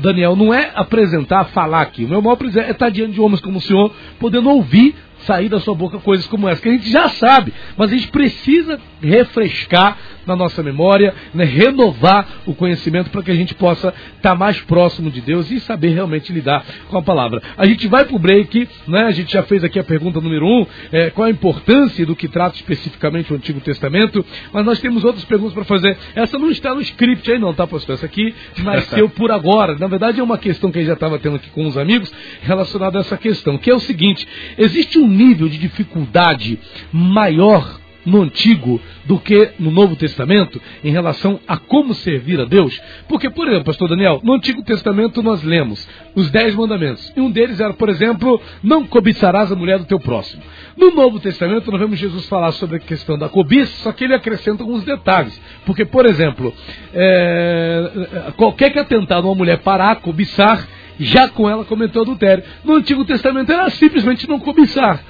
[0.01, 2.05] Daniel, não é apresentar, falar aqui.
[2.05, 5.49] O meu maior privilégio é estar diante de homens como o senhor, podendo ouvir sair
[5.49, 8.79] da sua boca coisas como essa, que a gente já sabe, mas a gente precisa
[9.01, 14.35] refrescar na nossa memória, né, renovar o conhecimento para que a gente possa estar tá
[14.35, 17.41] mais próximo de Deus e saber realmente lidar com a palavra.
[17.57, 20.45] A gente vai para o break, né, a gente já fez aqui a pergunta número
[20.45, 25.03] um, é, qual a importância do que trata especificamente o Antigo Testamento, mas nós temos
[25.03, 25.97] outras perguntas para fazer.
[26.15, 27.95] Essa não está no script aí não, tá, pastor?
[27.95, 28.33] Essa aqui
[28.63, 29.75] nasceu por agora.
[29.77, 32.13] Na verdade é uma questão que a gente já estava tendo aqui com os amigos
[32.41, 36.59] relacionada a essa questão, que é o seguinte, existe um nível de dificuldade
[36.91, 42.79] maior no Antigo do que no Novo Testamento em relação a como servir a Deus?
[43.07, 47.11] Porque, por exemplo, Pastor Daniel, no Antigo Testamento nós lemos os Dez Mandamentos.
[47.15, 50.41] E um deles era, por exemplo, não cobiçarás a mulher do teu próximo.
[50.75, 54.13] No Novo Testamento nós vemos Jesus falar sobre a questão da cobiça, só que ele
[54.13, 55.39] acrescenta alguns detalhes.
[55.65, 56.53] Porque, por exemplo,
[56.93, 60.67] é, qualquer que atentar uma mulher parar, cobiçar,
[60.99, 62.43] já com ela cometeu adultério.
[62.63, 65.01] No Antigo Testamento era simplesmente não cobiçar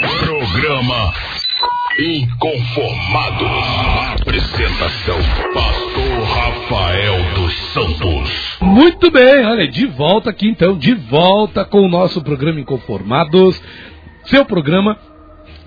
[0.00, 1.12] Programa
[1.98, 3.48] Inconformados.
[4.18, 5.18] Apresentação:
[5.52, 8.58] Pastor Rafael dos Santos.
[8.62, 13.62] Muito bem, olha, de volta aqui então, de volta com o nosso programa Inconformados.
[14.24, 14.96] Seu programa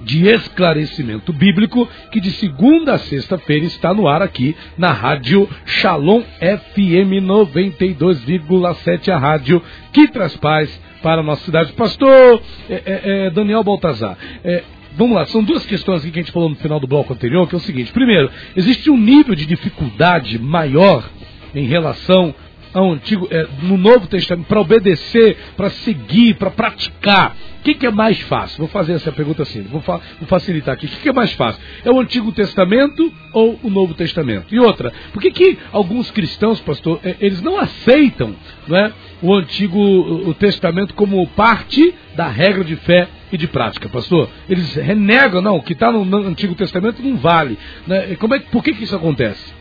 [0.06, 6.22] de esclarecimento bíblico, que de segunda a sexta-feira está no ar aqui na Rádio Shalom
[6.22, 11.74] FM 92,7, a rádio que traz paz para a nossa cidade.
[11.74, 12.40] Pastor
[12.70, 14.64] é, é, é, Daniel Baltazar, é,
[14.96, 17.48] vamos lá, são duas questões aqui que a gente falou no final do bloco anterior,
[17.50, 21.10] que é o seguinte: primeiro, existe um nível de dificuldade maior
[21.56, 22.36] em relação
[22.76, 27.36] ao Antigo, é, no Novo Testamento, para obedecer, para seguir, para praticar?
[27.60, 28.60] O que, que, é mais fácil?
[28.60, 30.86] Vou fazer essa pergunta assim, vou, fa vou facilitar aqui.
[30.86, 31.60] O que, que, é mais fácil?
[31.84, 34.54] É o Antigo Testamento ou o Novo Testamento?
[34.54, 38.36] E outra, por que, que alguns cristãos, pastor, é, eles não aceitam
[38.68, 43.88] não é, o Antigo o Testamento como parte da regra de fé e de prática,
[43.88, 44.30] pastor?
[44.50, 47.58] Eles renegam, não, o que está no, no, Antigo Testamento não vale.
[47.88, 48.16] Né?
[48.18, 49.54] Como é, por que, que isso acontece?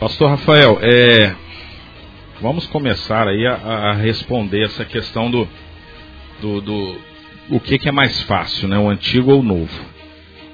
[0.00, 1.34] Pastor Rafael, é,
[2.40, 5.48] vamos começar aí a, a responder essa questão do,
[6.40, 6.96] do, do
[7.50, 8.78] o que, que, é mais fácil, né?
[8.78, 9.86] O antigo ou o novo?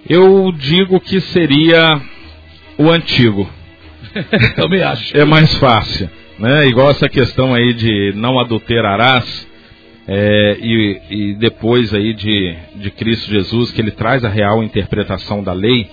[0.08, 2.00] Eu digo que seria
[2.78, 3.48] o antigo.
[4.56, 5.16] Também acho.
[5.16, 6.66] É mais fácil, né?
[6.66, 9.48] Igual essa questão aí de não adulterarás
[10.06, 15.42] é, e, e depois aí de, de Cristo Jesus que ele traz a real interpretação
[15.42, 15.90] da lei,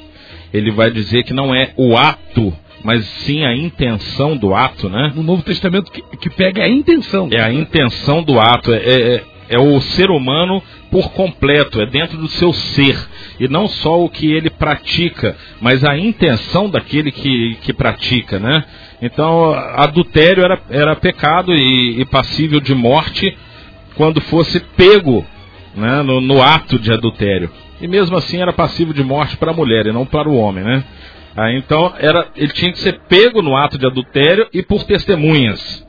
[0.54, 5.12] ele vai dizer que não é o ato mas sim a intenção do ato, né?
[5.16, 7.30] No Novo Testamento que, que pega a intenção.
[7.32, 12.18] É a intenção do ato, é, é, é, o ser humano por completo, é dentro
[12.18, 12.98] do seu ser.
[13.40, 18.64] E não só o que ele pratica, mas a intenção daquele que, que pratica, né?
[19.02, 23.36] Então, adultério era, era pecado e, e passível de morte
[23.96, 25.26] quando fosse pego
[25.76, 27.50] né, no, no ato de adultério.
[27.82, 30.64] E mesmo assim era passível de morte para a mulher e não para o homem,
[30.64, 30.84] né?
[31.36, 35.86] Ah, então era, ele tinha que ser pego no ato de adultério e por testemunhas.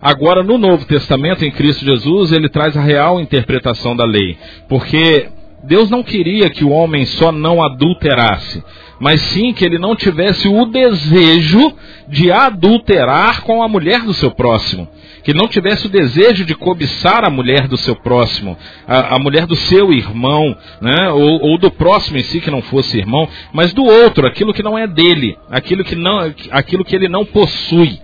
[0.00, 4.36] Agora, no Novo Testamento, em Cristo Jesus, ele traz a real interpretação da lei.
[4.68, 5.28] Porque
[5.64, 8.62] Deus não queria que o homem só não adulterasse,
[9.00, 11.72] mas sim que ele não tivesse o desejo
[12.06, 14.86] de adulterar com a mulher do seu próximo.
[15.24, 18.56] Que não tivesse o desejo de cobiçar a mulher do seu próximo,
[18.86, 21.10] a, a mulher do seu irmão, né?
[21.10, 24.62] ou, ou, do próximo em si que não fosse irmão, mas do outro, aquilo que
[24.62, 26.18] não é dele, aquilo que, não,
[26.50, 27.98] aquilo que ele não possui,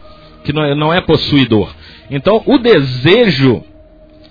[0.45, 1.71] que não é, não é possuidor.
[2.11, 3.63] Então, o desejo,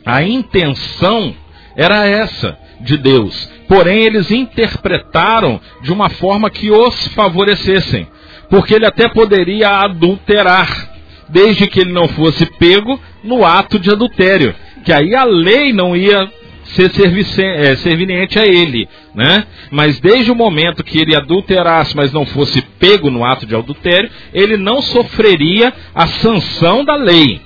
[0.06, 1.34] a intenção
[1.76, 3.50] era essa de Deus.
[3.68, 8.08] Porém, eles interpretaram de uma forma que os favorecessem.
[8.50, 10.89] Porque ele até poderia adulterar,
[11.30, 14.54] desde que ele não fosse pego no ato de adultério.
[14.84, 16.32] Que aí a lei não ia
[16.64, 16.92] ser
[17.40, 19.46] é, a ele, né?
[19.72, 24.10] Mas desde o momento que ele adulterasse, mas não fosse pego no ato de adultério,
[24.34, 27.42] ele não sofreria a sanção da lei.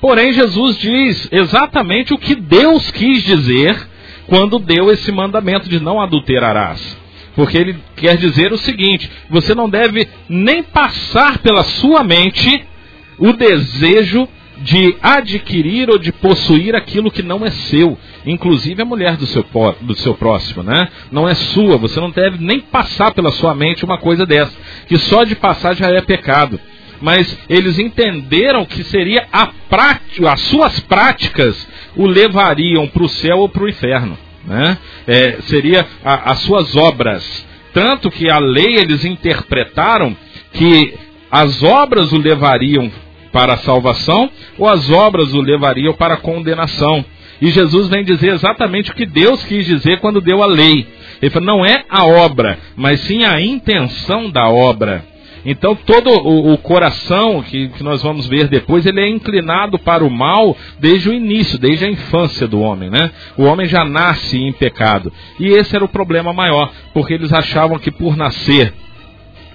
[0.00, 3.76] Porém, Jesus diz exatamente o que Deus quis dizer
[4.26, 6.96] quando deu esse mandamento de não adulterarás.
[7.34, 12.66] Porque ele quer dizer o seguinte: você não deve nem passar pela sua mente
[13.18, 14.28] o desejo
[14.60, 19.44] de adquirir ou de possuir aquilo que não é seu, inclusive a mulher do seu,
[19.80, 20.88] do seu próximo, né?
[21.12, 24.98] Não é sua, você não deve nem passar pela sua mente uma coisa dessa, que
[24.98, 26.58] só de passar já é pecado.
[27.00, 33.38] Mas eles entenderam que seria a prática, as suas práticas o levariam para o céu
[33.38, 34.18] ou para o inferno.
[34.44, 34.76] Né?
[35.06, 37.46] É, seria a, as suas obras.
[37.72, 40.16] Tanto que a lei eles interpretaram
[40.52, 40.94] que
[41.30, 42.90] as obras o levariam
[43.32, 47.04] para a salvação ou as obras o levariam para a condenação.
[47.40, 50.86] E Jesus vem dizer exatamente o que Deus quis dizer quando deu a lei.
[51.22, 55.04] Ele falou, não é a obra, mas sim a intenção da obra.
[55.44, 60.04] Então todo o, o coração que, que, nós vamos ver depois, ele é inclinado para
[60.04, 63.10] o mal desde o início, desde a infância do homem, né?
[63.36, 65.12] O homem já nasce em pecado.
[65.38, 68.74] E esse era o problema maior, porque eles achavam que por nascer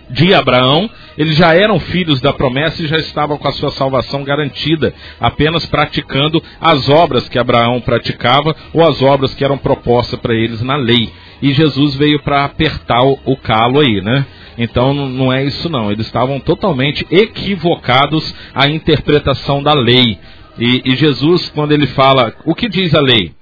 [0.10, 4.24] de Abraão, eles já eram filhos da promessa e já estavam com a sua salvação
[4.24, 10.36] garantida, apenas praticando as obras que Abraão praticava ou as obras que eram propostas para
[10.36, 11.12] eles na lei.
[11.42, 14.26] E Jesus veio para apertar o calo aí, né?
[14.58, 15.92] Então não é isso não.
[15.92, 20.18] Eles estavam totalmente equivocados à interpretação da lei.
[20.58, 23.34] E, e Jesus, quando ele fala, o que diz a lei?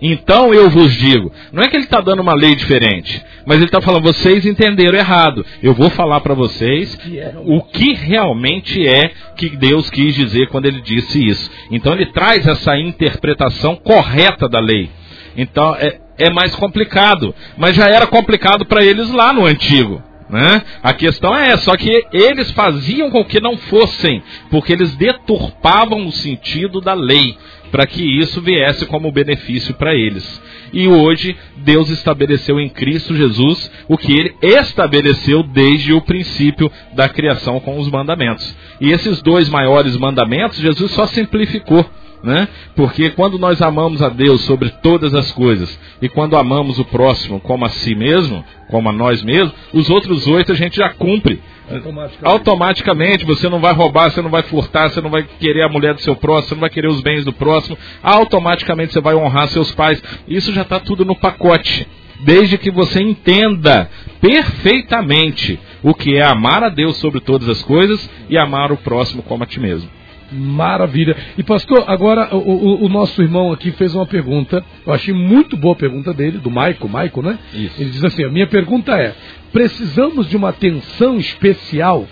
[0.00, 1.32] Então eu vos digo.
[1.52, 4.98] Não é que ele está dando uma lei diferente, mas ele está falando, vocês entenderam
[4.98, 5.44] errado.
[5.62, 6.98] Eu vou falar para vocês
[7.44, 11.50] o que realmente é que Deus quis dizer quando ele disse isso.
[11.70, 14.90] Então ele traz essa interpretação correta da lei.
[15.36, 20.02] Então é, é mais complicado, mas já era complicado para eles lá no antigo.
[20.28, 20.60] Né?
[20.82, 26.10] A questão é só que eles faziam com que não fossem, porque eles deturpavam o
[26.12, 27.38] sentido da lei,
[27.70, 30.42] para que isso viesse como benefício para eles.
[30.72, 37.08] E hoje Deus estabeleceu em Cristo Jesus o que ele estabeleceu desde o princípio da
[37.08, 38.54] criação com os mandamentos.
[38.80, 41.84] E esses dois maiores mandamentos Jesus só simplificou
[42.22, 42.48] né?
[42.74, 47.38] Porque quando nós amamos a Deus sobre todas as coisas e quando amamos o próximo
[47.38, 51.40] como a si mesmo, como a nós mesmos, os outros oito a gente já cumpre.
[51.70, 52.24] Automaticamente.
[52.24, 53.24] Automaticamente.
[53.24, 56.00] você não vai roubar, você não vai furtar, você não vai querer a mulher do
[56.00, 57.76] seu próximo, você não vai querer os bens do próximo.
[58.02, 60.02] Automaticamente você vai honrar seus pais.
[60.28, 61.86] Isso já está tudo no pacote.
[62.20, 68.08] Desde que você entenda perfeitamente o que é amar a Deus sobre todas as coisas
[68.30, 69.95] e amar o próximo como a ti mesmo.
[70.32, 71.16] Maravilha.
[71.38, 74.64] E pastor, agora o, o, o, nosso irmão aqui fez uma pergunta.
[74.84, 77.38] Eu achei muito boa a pergunta dele, do Maico, Maico, né?
[77.52, 77.80] Isso.
[77.80, 79.14] Ele diz assim: a minha pergunta é:
[79.52, 82.06] precisamos de uma atenção especial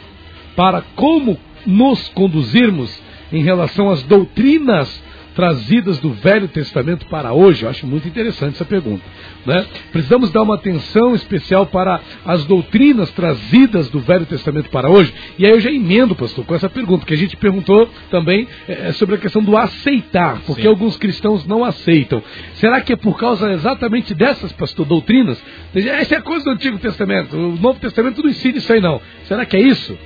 [0.54, 5.02] para como nos conduzirmos em relação às doutrinas
[5.34, 7.64] trazidas do Velho Testamento para hoje?
[7.64, 9.02] Eu acho muito interessante essa pergunta.
[9.44, 9.66] Né?
[9.92, 15.12] Precisamos dar uma atenção especial para as doutrinas trazidas do Velho Testamento para hoje.
[15.38, 18.92] E aí eu já emendo, pastor, com essa pergunta, que a gente perguntou também é,
[18.92, 20.68] sobre a questão do aceitar, porque Sim.
[20.68, 22.22] alguns cristãos não aceitam.
[22.54, 25.42] Será que é por causa exatamente dessas, pastor, doutrinas?
[25.74, 29.00] Essa é coisa do Antigo Testamento, o Novo Testamento não ensina isso aí não.
[29.24, 29.96] Será que é isso?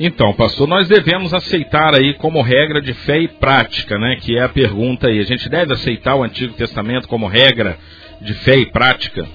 [0.00, 4.16] Então, pastor, nós devemos aceitar aí como regra de fé e prática, né?
[4.20, 5.18] Que é a pergunta aí.
[5.18, 7.76] A gente deve aceitar o Antigo Testamento como regra
[8.20, 9.26] de fé e prática?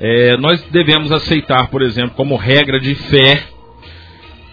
[0.00, 3.44] É, nós devemos aceitar, por exemplo, como regra de fé,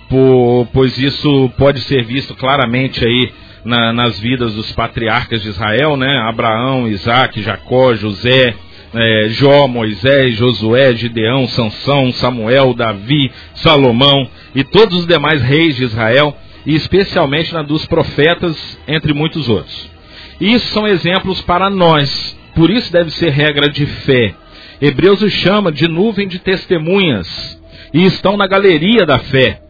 [0.08, 3.32] por, pois isso pode ser visto claramente aí
[3.64, 6.16] na, nas vidas dos patriarcas de Israel, né?
[6.30, 8.56] Abraão, Isaac, Jacó, José,
[8.96, 15.84] é, Jó, Moisés, Josué, Gideão, Sansão, Samuel, Davi, Salomão e todos os demais reis de
[15.84, 19.90] Israel, e especialmente na dos profetas, entre muitos outros.
[20.40, 24.34] Isso são exemplos para nós, por isso deve ser regra de fé.
[24.82, 27.62] Hebreus os chama de nuvem de testemunhas
[27.94, 29.62] e estão na galeria da fé.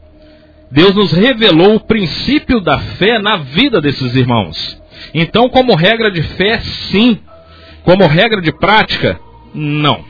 [0.71, 4.81] Deus nos revelou o princípio da fé na vida desses irmãos.
[5.13, 7.19] Então, como regra de fé, sim.
[7.85, 9.19] Como regra de prática,
[9.53, 10.03] não.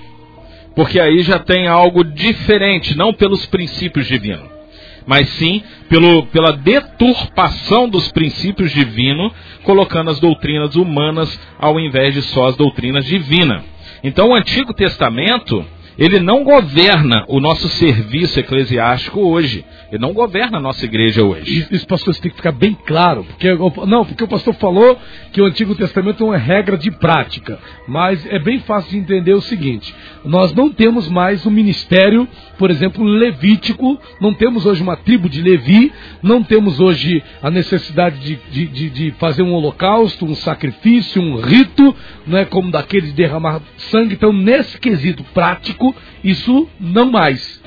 [0.76, 4.47] Porque aí já tem algo diferente, não pelos princípios divinos,
[5.05, 9.32] mas sim pelo, pela deturpação dos princípios divinos,
[9.63, 13.63] colocando as doutrinas humanas ao invés de só as doutrinas divinas.
[14.03, 15.65] Então, o Antigo Testamento
[15.98, 19.66] ele não governa o nosso serviço eclesiástico hoje.
[19.91, 21.68] Ele não governa a nossa igreja hoje.
[21.72, 23.24] Isso, pastor, tem que ficar bem claro.
[23.24, 23.54] Porque,
[23.86, 24.98] não, porque o pastor falou
[25.32, 27.60] que o Antigo Testamento é uma regra de prática.
[27.88, 29.93] Mas é bem fácil de entender o seguinte:
[30.24, 32.28] nós não temos mais um ministério,
[32.58, 35.91] por exemplo, levítico, não temos hoje uma tribo de Levi,
[36.22, 41.38] não temos hoje a necessidade de, de, de, de fazer um holocausto, um sacrifício, um
[41.38, 44.16] rito, não é como daquele de derramar sangue.
[44.16, 45.84] Então, nesse quesito prático,
[46.23, 47.61] isso não mais.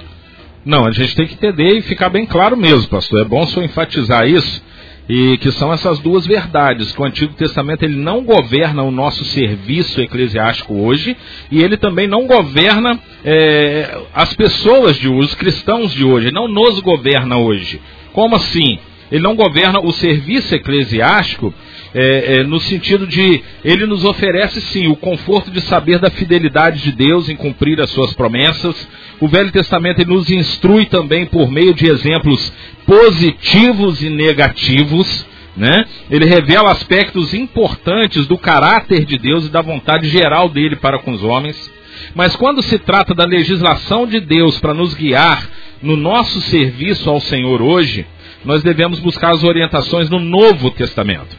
[0.65, 3.23] Não, a gente tem que entender e ficar bem claro mesmo, pastor.
[3.23, 4.63] É bom só enfatizar isso
[5.09, 9.25] e que são essas duas verdades que o Antigo Testamento ele não governa o nosso
[9.25, 11.17] serviço eclesiástico hoje
[11.51, 16.35] e ele também não governa é, as pessoas de hoje, os cristãos de hoje, ele
[16.35, 17.81] não nos governa hoje.
[18.13, 18.79] Como assim?
[19.11, 21.55] Ele não governa o serviço eclesiástico
[21.95, 26.83] é, é, no sentido de ele nos oferece sim o conforto de saber da fidelidade
[26.83, 28.89] de Deus em cumprir as suas promessas.
[29.21, 32.53] O Velho Testamento nos instrui também por meio de exemplos
[32.87, 35.27] positivos e negativos.
[35.57, 35.85] Né?
[36.11, 41.13] Ele revela aspectos importantes do caráter de Deus e da vontade geral dele para com
[41.13, 41.71] os homens.
[42.15, 45.49] Mas quando se trata da legislação de Deus para nos guiar
[45.83, 48.07] no nosso serviço ao Senhor hoje,
[48.45, 51.37] nós devemos buscar as orientações no Novo Testamento.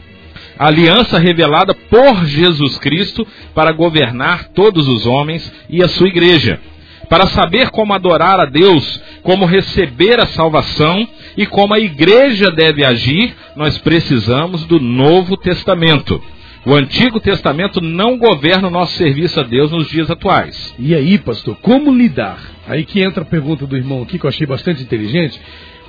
[0.60, 6.60] A aliança revelada por Jesus Cristo para governar todos os homens e a sua igreja.
[7.08, 12.84] Para saber como adorar a Deus, como receber a salvação e como a igreja deve
[12.84, 16.22] agir, nós precisamos do Novo Testamento.
[16.66, 20.74] O Antigo Testamento não governa o nosso serviço a Deus nos dias atuais.
[20.78, 22.38] E aí, pastor, como lidar?
[22.68, 25.40] Aí que entra a pergunta do irmão aqui, que eu achei bastante inteligente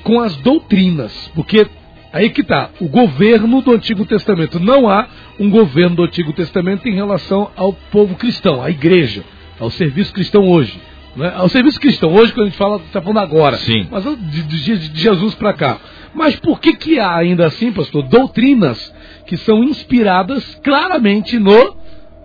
[0.02, 1.68] com as doutrinas, porque
[2.12, 4.60] aí que está, o governo do Antigo Testamento.
[4.60, 5.08] Não há
[5.40, 9.24] um governo do Antigo Testamento em relação ao povo cristão, à igreja,
[9.60, 10.80] ao serviço cristão hoje.
[11.16, 11.32] Né?
[11.36, 13.88] Ao serviço cristão, hoje, quando a gente fala, está falando agora, Sim.
[13.92, 15.80] mas de, de, de Jesus para cá.
[16.14, 18.94] Mas por que, que há ainda assim, pastor, doutrinas
[19.26, 21.76] que são inspiradas claramente no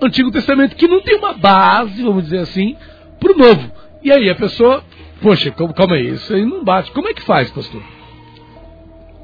[0.02, 2.76] Antigo Testamento, que não tem uma base, vamos dizer assim,
[3.18, 3.70] para o Novo?
[4.02, 4.84] E aí a pessoa
[5.20, 6.90] Poxa, calma aí, isso aí não bate.
[6.92, 7.82] Como é que faz, pastor?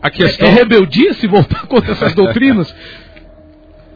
[0.03, 0.49] A questão...
[0.49, 2.75] é, é rebeldia se voltar contra essas doutrinas?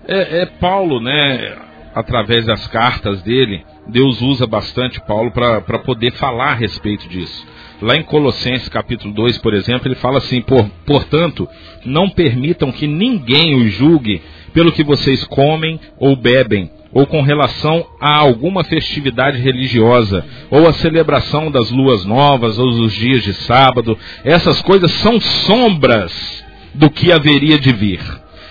[0.07, 1.57] É, é, Paulo, né?
[1.95, 7.47] Através das cartas dele, Deus usa bastante Paulo para poder falar a respeito disso.
[7.81, 11.49] Lá em Colossenses capítulo 2, por exemplo, ele fala assim: por, portanto,
[11.85, 17.85] não permitam que ninguém os julgue pelo que vocês comem ou bebem, ou com relação
[18.01, 23.99] a alguma festividade religiosa, ou a celebração das luas novas, ou dos dias de sábado.
[24.25, 26.43] Essas coisas são sombras
[26.75, 28.01] do que haveria de vir.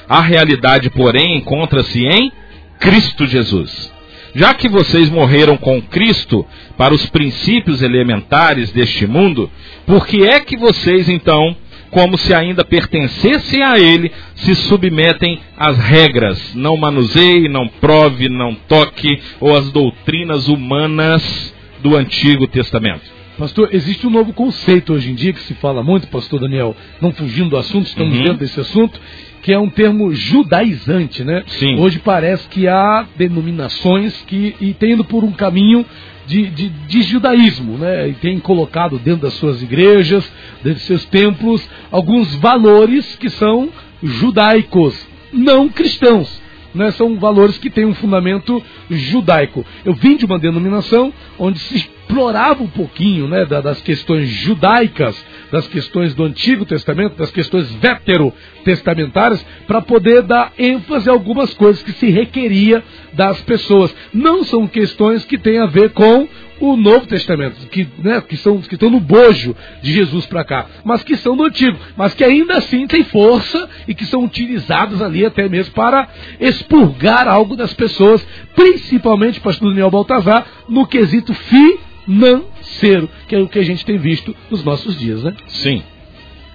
[0.07, 2.31] A realidade, porém, encontra-se em
[2.79, 3.91] Cristo Jesus.
[4.35, 6.45] Já que vocês morreram com Cristo
[6.77, 9.49] para os princípios elementares deste mundo,
[9.87, 11.57] por que é que vocês então
[11.91, 16.53] como se ainda pertencessem a ele, se submetem às regras.
[16.55, 23.15] Não manuseie, não prove, não toque, ou às doutrinas humanas do Antigo Testamento.
[23.37, 27.11] Pastor, existe um novo conceito hoje em dia que se fala muito, pastor Daniel, não
[27.11, 28.23] fugindo do assunto, estamos uhum.
[28.23, 28.99] dentro desse assunto,
[29.41, 31.43] que é um termo judaizante, né?
[31.47, 31.77] Sim.
[31.77, 35.85] Hoje parece que há denominações que e tem indo por um caminho
[36.25, 38.09] de, de, de, judaísmo, né?
[38.09, 40.23] E tem colocado dentro das suas igrejas,
[40.63, 43.69] dentro dos seus templos, alguns valores que são
[44.01, 44.95] judaicos,
[45.31, 46.41] não cristãos.
[46.75, 46.91] Né?
[46.91, 49.65] São valores que têm um fundamento judaico.
[49.83, 55.15] Eu vim de uma denominação onde se explorava um pouquinho né, das questões judaicas,
[55.51, 61.81] das questões do Antigo Testamento, das questões veterotestamentárias, para poder dar ênfase a algumas coisas
[61.81, 63.95] que se requeria das pessoas.
[64.13, 66.27] Não são questões que têm a ver com
[66.59, 70.65] o Novo Testamento, que, né, que, são, que estão no bojo de Jesus para cá,
[70.83, 75.01] mas que são do Antigo, mas que ainda assim têm força e que são utilizados
[75.01, 76.07] ali até mesmo para
[76.39, 78.25] expurgar algo das pessoas,
[78.55, 84.35] principalmente, pastor Daniel Baltazar, no quesito financeiro, que é o que a gente tem visto
[84.49, 85.35] nos nossos dias, né?
[85.47, 85.83] Sim.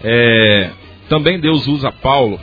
[0.02, 0.70] É,
[1.08, 2.40] Também Deus usa Paulo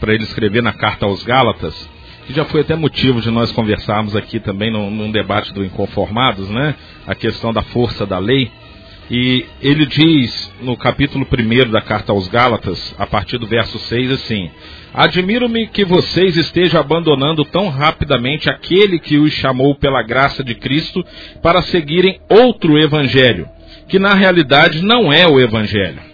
[0.00, 1.88] para ele escrever na carta aos Gálatas,
[2.28, 6.46] que já foi até motivo de nós conversarmos aqui também num, num debate do Inconformados,
[6.50, 6.74] né?
[7.06, 8.50] A questão da força da lei.
[9.10, 14.10] E ele diz no capítulo 1 da carta aos Gálatas, a partir do verso 6,
[14.10, 14.50] assim:
[14.92, 21.02] Admiro-me que vocês estejam abandonando tão rapidamente aquele que os chamou pela graça de Cristo
[21.40, 23.48] para seguirem outro evangelho,
[23.88, 26.07] que na realidade não é o evangelho.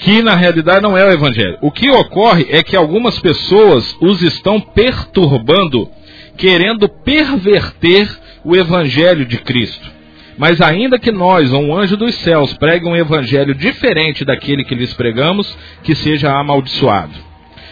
[0.00, 1.58] Que na realidade não é o evangelho.
[1.60, 5.90] O que ocorre é que algumas pessoas os estão perturbando,
[6.36, 8.08] querendo perverter
[8.44, 9.90] o evangelho de Cristo.
[10.38, 14.74] Mas ainda que nós, ou um anjo dos céus, pregue um evangelho diferente daquele que
[14.74, 17.12] lhes pregamos, que seja amaldiçoado.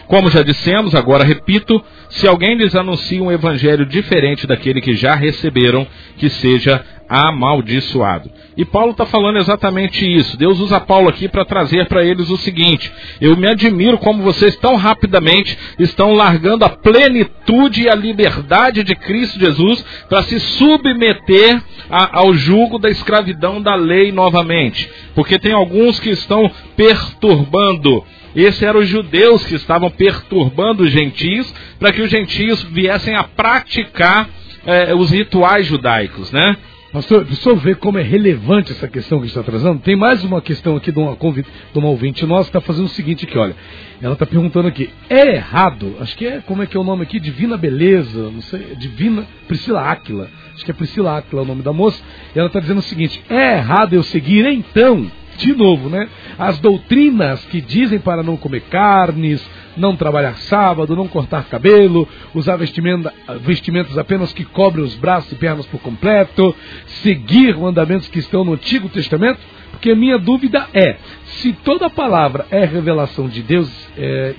[0.06, 5.14] Como já dissemos, agora repito, se alguém lhes anuncia um evangelho diferente daquele que já
[5.14, 8.30] receberam, que seja amaldiçoado.
[8.56, 10.36] E Paulo está falando exatamente isso.
[10.36, 14.56] Deus usa Paulo aqui para trazer para eles o seguinte: eu me admiro como vocês
[14.56, 21.62] tão rapidamente estão largando a plenitude e a liberdade de Cristo Jesus para se submeter
[21.88, 24.90] a, ao jugo da escravidão da lei novamente.
[25.14, 28.04] Porque tem alguns que estão perturbando.
[28.36, 33.24] Esses eram os judeus que estavam perturbando os gentios para que os gentios viessem a
[33.24, 34.28] praticar
[34.66, 36.56] eh, os rituais judaicos, né?
[36.90, 39.78] Pastor, eu ver como é relevante essa questão que está trazendo.
[39.78, 42.88] Tem mais uma questão aqui de uma, de uma ouvinte nossa que está fazendo o
[42.88, 43.54] seguinte aqui, olha.
[44.00, 47.02] Ela está perguntando aqui, é errado, acho que é, como é que é o nome
[47.02, 47.20] aqui?
[47.20, 50.30] Divina Beleza, não sei, Divina Priscila Áquila.
[50.54, 52.02] Acho que é Priscila Áquila o nome da moça.
[52.34, 56.08] E ela está dizendo o seguinte, é errado eu seguir então, de novo, né?
[56.38, 59.46] As doutrinas que dizem para não comer carnes,
[59.78, 65.34] não trabalhar sábado, não cortar cabelo, usar vestimenta, vestimentas apenas que cobrem os braços e
[65.36, 66.54] pernas por completo,
[67.02, 69.40] seguir mandamentos que estão no Antigo Testamento?
[69.70, 74.34] Porque a minha dúvida é, se toda palavra é revelação de Deus, é,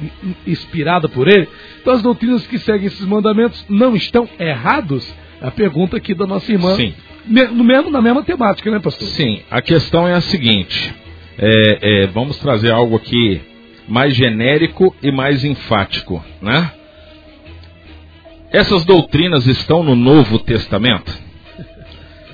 [0.46, 1.48] inspirada por Ele,
[1.82, 5.12] então as doutrinas que seguem esses mandamentos não estão errados?
[5.42, 6.76] A pergunta aqui da nossa irmã.
[6.76, 6.94] Sim.
[7.26, 9.08] No mesmo, na mesma temática, né, pastor?
[9.08, 10.94] Sim, a questão é a seguinte:
[11.38, 13.40] é, é, vamos trazer algo aqui
[13.90, 16.72] mais genérico e mais enfático, né?
[18.52, 21.12] Essas doutrinas estão no Novo Testamento?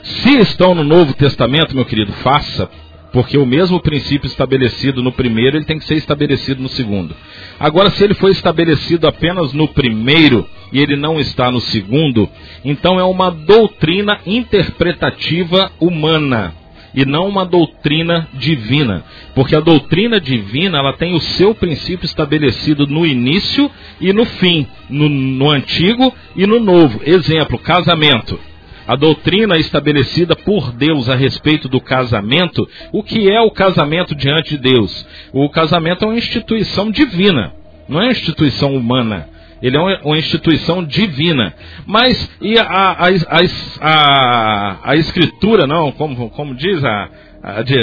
[0.04, 2.70] Se estão no Novo Testamento, meu querido, faça,
[3.12, 7.16] porque o mesmo princípio estabelecido no primeiro, ele tem que ser estabelecido no segundo.
[7.60, 12.30] Agora, se ele foi estabelecido apenas no primeiro e ele não está no segundo,
[12.64, 16.54] então é uma doutrina interpretativa humana
[16.96, 22.88] e não uma doutrina divina, porque a doutrina divina ela tem o seu princípio estabelecido
[22.88, 23.70] no início
[24.00, 27.02] e no fim, no, no antigo e no novo.
[27.06, 28.40] Exemplo, casamento.
[28.88, 34.52] A doutrina estabelecida por Deus a respeito do casamento, o que é o casamento diante
[34.52, 35.06] de Deus?
[35.34, 37.52] O casamento é uma instituição divina,
[37.90, 39.28] não é uma instituição humana.
[39.66, 41.52] Ele é uma, instituição divina.
[41.88, 43.40] Mas e a, a, a,
[43.82, 45.92] a, a escritura, não?
[45.92, 47.10] Como, como diz a,
[47.42, 47.76] a de,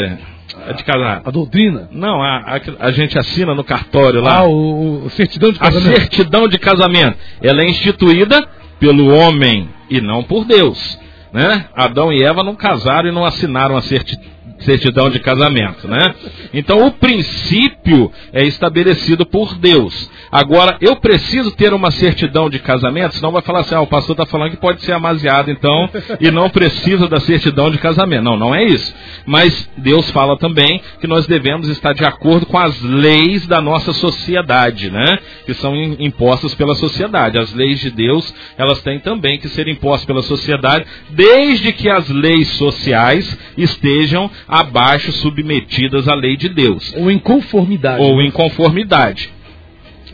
[0.65, 1.23] a de casar?
[1.25, 1.89] A doutrina?
[1.91, 4.39] Não, a, a, a, gente assina no cartório lá.
[4.39, 5.93] Ah, o, o certidão de casamento.
[5.93, 7.19] A certidão de casamento.
[7.43, 11.01] Ela é instituída pelo homem e não por Deus.
[11.33, 11.65] Né?
[11.75, 14.31] Adão e Eva não casaram e não assinaram a certidão
[14.63, 16.15] certidão de casamento, né?
[16.53, 20.11] Então o princípio é estabelecido por Deus.
[20.31, 24.15] Agora, eu preciso ter uma certidão de casamento, senão vai falar assim, ah, o pastor
[24.15, 25.91] está falando que pode ser amaziado, então,
[26.21, 28.25] e não precisa da certidão de casamento.
[28.25, 28.95] Não, não é isso.
[29.27, 33.93] Mas Deus fala também que nós devemos estar de acordo com as leis da nossa
[33.93, 35.19] sociedade, né?
[35.45, 37.39] Que são impostas pela sociedade.
[37.39, 42.09] As leis de Deus, elas têm também que ser impostas pela sociedade, desde que as
[42.09, 46.93] leis sociais estejam abaixo submetidas à lei de Deus.
[46.95, 48.03] Ou em conformidade.
[48.03, 49.33] Ou em conformidade.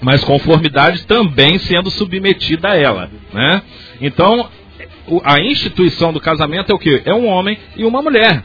[0.01, 3.11] Mas conformidade também sendo submetida a ela.
[3.34, 3.62] Né?
[4.01, 4.49] Então,
[5.24, 7.03] a instituição do casamento é o que?
[7.05, 8.45] É um homem e uma mulher.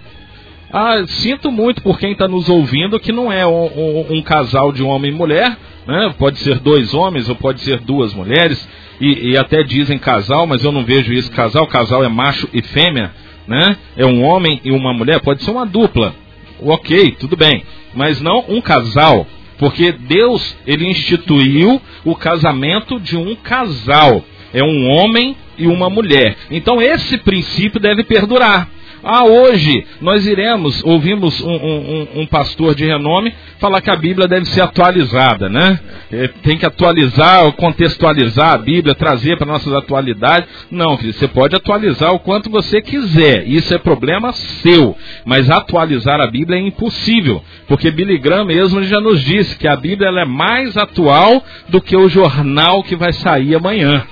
[0.71, 4.71] Ah, sinto muito por quem está nos ouvindo que não é um, um, um, casal
[4.71, 6.15] de homem e mulher, né?
[6.17, 8.67] pode ser dois homens ou pode ser duas mulheres,
[8.99, 12.63] e, e, até dizem casal, mas eu não vejo isso casal, casal é macho e
[12.63, 13.11] fêmea,
[13.47, 13.77] né?
[13.97, 16.15] É um homem e uma mulher, pode ser uma dupla.
[16.61, 17.63] Ok, tudo bem.
[17.93, 19.27] Mas não um casal.
[19.57, 24.23] Porque Deus, ele instituiu o casamento de um casal.
[24.53, 26.35] É um homem e uma mulher.
[26.49, 28.69] Então esse princípio deve perdurar.
[29.03, 34.29] Ah, hoje nós iremos, ouvimos um, um, um pastor de renome falar que a Bíblia
[34.29, 35.77] deve ser atualizada, né?
[36.09, 40.47] É, tem que atualizar, contextualizar a Bíblia, trazer para nossas atualidades.
[40.71, 43.45] Não, filho, você pode atualizar o quanto você quiser.
[43.45, 44.95] Isso é problema seu.
[45.25, 49.75] Mas atualizar a Bíblia é impossível, porque Billy Graham mesmo já nos disse que a
[49.75, 54.05] Bíblia é mais atual do que o jornal que vai sair amanhã.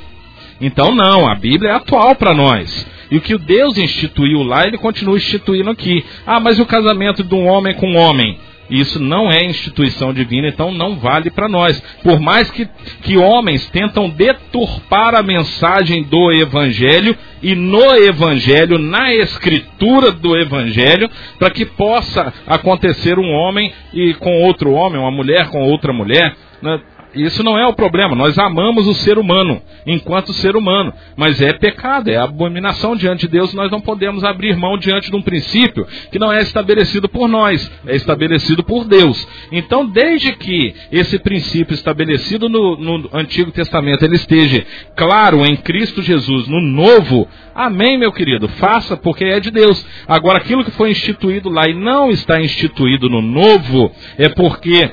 [0.59, 2.85] Então, não, a Bíblia é atual para nós.
[3.11, 6.03] E o que o Deus instituiu lá, ele continua instituindo aqui.
[6.25, 8.39] Ah, mas o casamento de um homem com um homem?
[8.71, 11.77] Isso não é instituição divina, então não vale para nós.
[12.01, 12.65] Por mais que,
[13.01, 21.09] que homens tentam deturpar a mensagem do Evangelho e no Evangelho, na escritura do Evangelho,
[21.37, 26.33] para que possa acontecer um homem e com outro homem, uma mulher com outra mulher.
[26.61, 26.79] Né?
[27.13, 28.15] Isso não é o problema.
[28.15, 33.29] Nós amamos o ser humano enquanto ser humano, mas é pecado, é abominação diante de
[33.29, 33.53] Deus.
[33.53, 37.69] Nós não podemos abrir mão diante de um princípio que não é estabelecido por nós,
[37.85, 39.27] é estabelecido por Deus.
[39.51, 46.01] Então, desde que esse princípio estabelecido no, no Antigo Testamento ele esteja claro em Cristo
[46.01, 49.85] Jesus, no Novo, amém, meu querido, faça porque é de Deus.
[50.07, 54.89] Agora, aquilo que foi instituído lá e não está instituído no Novo, é porque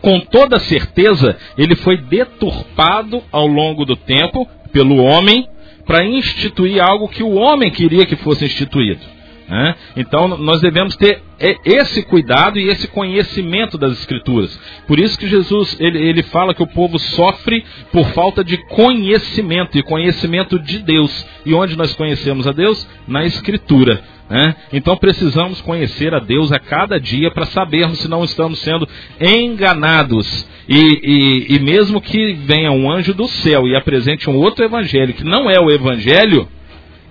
[0.00, 5.46] com toda certeza, ele foi deturpado ao longo do tempo pelo homem
[5.84, 9.00] para instituir algo que o homem queria que fosse instituído.
[9.48, 9.74] Né?
[9.96, 11.20] Então nós devemos ter
[11.64, 14.56] esse cuidado e esse conhecimento das Escrituras.
[14.86, 19.76] Por isso que Jesus ele, ele fala que o povo sofre por falta de conhecimento
[19.76, 21.26] e conhecimento de Deus.
[21.44, 22.86] E onde nós conhecemos a Deus?
[23.08, 24.00] Na Escritura.
[24.30, 24.54] Né?
[24.72, 28.88] Então precisamos conhecer a Deus a cada dia para sabermos se não estamos sendo
[29.20, 30.46] enganados.
[30.68, 35.14] E, e, e mesmo que venha um anjo do céu e apresente um outro evangelho
[35.14, 36.46] que não é o evangelho,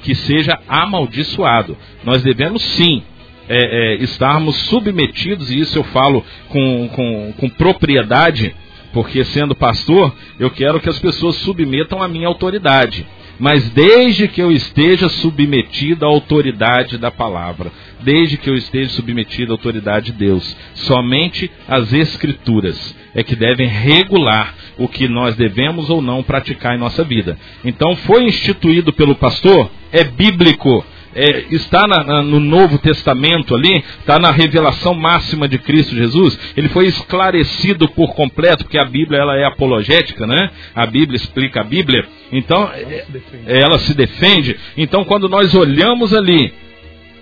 [0.01, 1.77] que seja amaldiçoado.
[2.05, 3.03] Nós devemos sim
[3.49, 8.55] é, é, estarmos submetidos, e isso eu falo com, com, com propriedade,
[8.93, 13.05] porque sendo pastor, eu quero que as pessoas submetam a minha autoridade
[13.39, 17.71] mas desde que eu esteja submetido à autoridade da palavra,
[18.01, 23.67] desde que eu esteja submetido à autoridade de Deus, somente as Escrituras é que devem
[23.67, 27.37] regular o que nós devemos ou não praticar em nossa vida.
[27.63, 30.85] Então, foi instituído pelo pastor, é bíblico
[31.15, 36.37] é, está na, na, no Novo Testamento ali, está na revelação máxima de Cristo Jesus,
[36.55, 40.51] ele foi esclarecido por completo, porque a Bíblia ela é apologética, né?
[40.75, 44.57] A Bíblia explica a Bíblia, então ela se, ela se defende.
[44.77, 46.53] Então quando nós olhamos ali,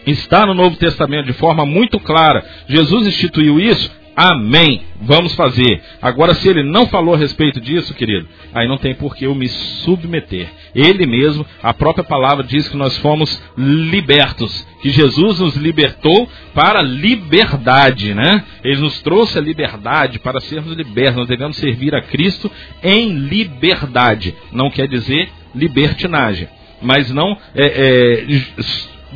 [0.06, 4.82] está no Novo Testamento de forma muito clara, Jesus instituiu isso, Amém.
[5.00, 5.80] Vamos fazer.
[6.02, 9.36] Agora, se ele não falou a respeito disso, querido, aí não tem por que eu
[9.36, 10.50] me submeter.
[10.74, 16.82] Ele mesmo, a própria palavra diz que nós fomos libertos, que Jesus nos libertou para
[16.82, 18.44] liberdade, né?
[18.64, 21.18] Ele nos trouxe a liberdade para sermos libertos.
[21.18, 22.52] Nós devemos servir a Cristo
[22.82, 24.34] em liberdade.
[24.52, 26.48] Não quer dizer libertinagem,
[26.82, 28.26] mas não é, é,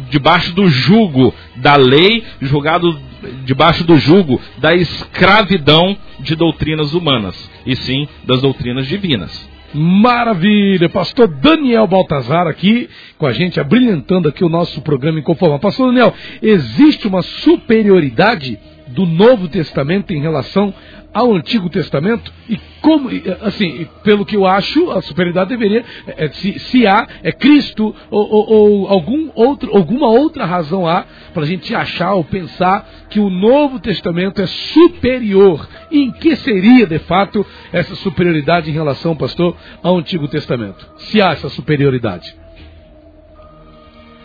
[0.10, 3.00] debaixo do jugo da lei, julgado
[3.44, 9.50] debaixo do jugo da escravidão de doutrinas humanas, e sim das doutrinas divinas.
[9.74, 10.90] Maravilha!
[10.90, 15.60] Pastor Daniel Baltazar aqui com a gente, abrilhantando aqui o nosso programa em Conforma.
[15.60, 20.74] Pastor Daniel, existe uma superioridade do Novo Testamento em relação
[21.14, 23.10] ao Antigo Testamento e como,
[23.42, 28.30] assim, pelo que eu acho, a superioridade deveria, é, se, se, há, é Cristo ou,
[28.30, 33.20] ou, ou, algum outro, alguma outra razão há para a gente achar ou pensar que
[33.20, 35.68] o Novo Testamento é superior.
[35.92, 40.88] E em que seria, de fato, essa superioridade em relação, pastor, ao Antigo Testamento?
[40.98, 42.36] Se há essa superioridade.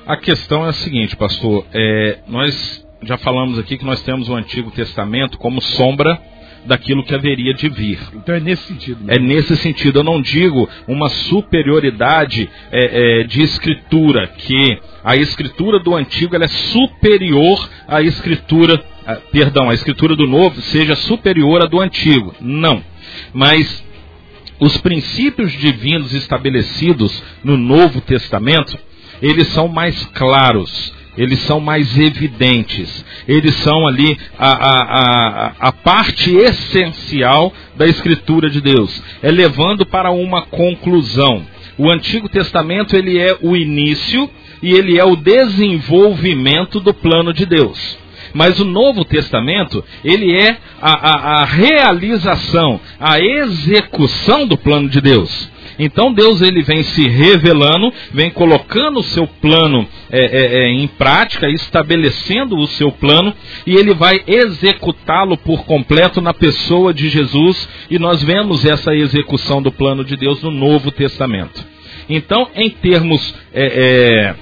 [0.07, 4.35] A questão é a seguinte, pastor, é, nós já falamos aqui que nós temos o
[4.35, 6.19] Antigo Testamento como sombra
[6.67, 7.99] daquilo que haveria de vir.
[8.15, 8.99] Então é nesse sentido.
[9.09, 10.01] É nesse sentido.
[10.01, 16.49] Eu não digo uma superioridade é, é, de escritura, que a escritura do antigo é
[16.49, 22.35] superior à escritura, a, perdão, a escritura do novo seja superior à do antigo.
[22.41, 22.83] Não.
[23.33, 23.85] Mas
[24.59, 28.79] os princípios divinos estabelecidos no Novo Testamento,
[29.21, 35.73] eles são mais claros, eles são mais evidentes, eles são ali a, a, a, a,
[35.73, 41.43] parte essencial da Escritura de Deus, é levando para uma conclusão.
[41.79, 44.29] O Antigo Testamento ele é o início
[44.63, 47.99] e ele é o desenvolvimento do plano de Deus.
[48.33, 55.01] Mas o Novo Testamento, ele é a, a, a realização, a execução do plano de
[55.01, 55.51] Deus.
[55.79, 60.87] Então Deus ele vem se revelando, vem colocando o seu plano é, é, é, em
[60.87, 63.35] prática, estabelecendo o seu plano
[63.67, 69.61] e ele vai executá-lo por completo na pessoa de Jesus e nós vemos essa execução
[69.61, 71.65] do plano de Deus no Novo Testamento.
[72.09, 74.35] Então, em termos, é, é,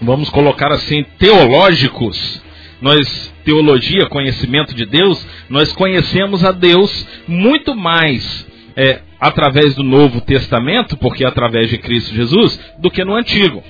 [0.00, 2.42] vamos colocar assim, teológicos,
[2.80, 8.46] nós teologia, conhecimento de Deus, nós conhecemos a Deus muito mais
[8.76, 13.64] é, através do Novo Testamento, porque é através de Cristo Jesus, do que no Antigo.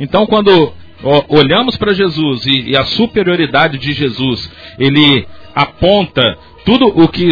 [0.00, 0.72] Então, quando
[1.28, 5.24] olhamos para Jesus e, e a superioridade de Jesus, ele
[5.54, 7.24] aponta tudo o que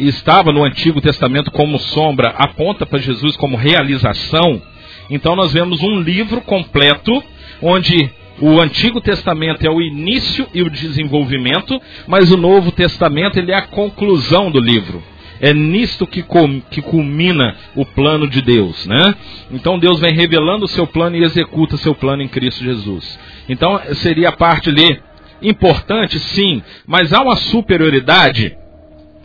[0.00, 4.60] estava no Antigo Testamento como sombra, aponta para Jesus como realização.
[5.08, 7.22] Então, nós vemos um livro completo
[7.62, 8.10] onde
[8.40, 13.56] o Antigo Testamento é o início e o desenvolvimento, mas o Novo Testamento ele é
[13.56, 15.00] a conclusão do livro.
[15.40, 16.24] É nisto que,
[16.70, 19.14] que culmina o plano de Deus, né?
[19.50, 23.18] Então Deus vem revelando o seu plano e executa seu plano em Cristo Jesus.
[23.48, 25.00] Então seria a parte ali
[25.42, 28.56] importante, sim, mas há uma superioridade,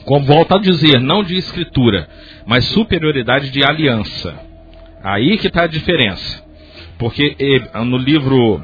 [0.05, 2.09] como volta a dizer, não de escritura,
[2.45, 4.35] mas superioridade de aliança.
[5.03, 6.43] Aí que está a diferença.
[6.97, 7.35] Porque
[7.85, 8.61] no livro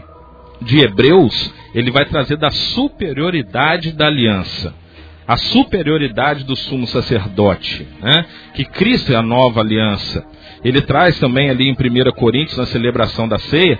[0.62, 4.74] de Hebreus, ele vai trazer da superioridade da aliança.
[5.28, 8.26] A superioridade do sumo sacerdote, né?
[8.53, 10.26] que Cristo é a nova aliança.
[10.63, 13.80] Ele traz também ali em 1 Coríntios, na celebração da ceia,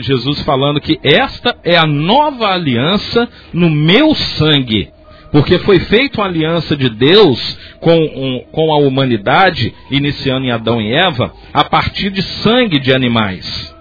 [0.00, 4.90] Jesus falando que esta é a nova aliança no meu sangue.
[5.30, 10.80] Porque foi feita uma aliança de Deus com, um, com a humanidade, iniciando em Adão
[10.80, 13.74] e Eva, a partir de sangue de animais.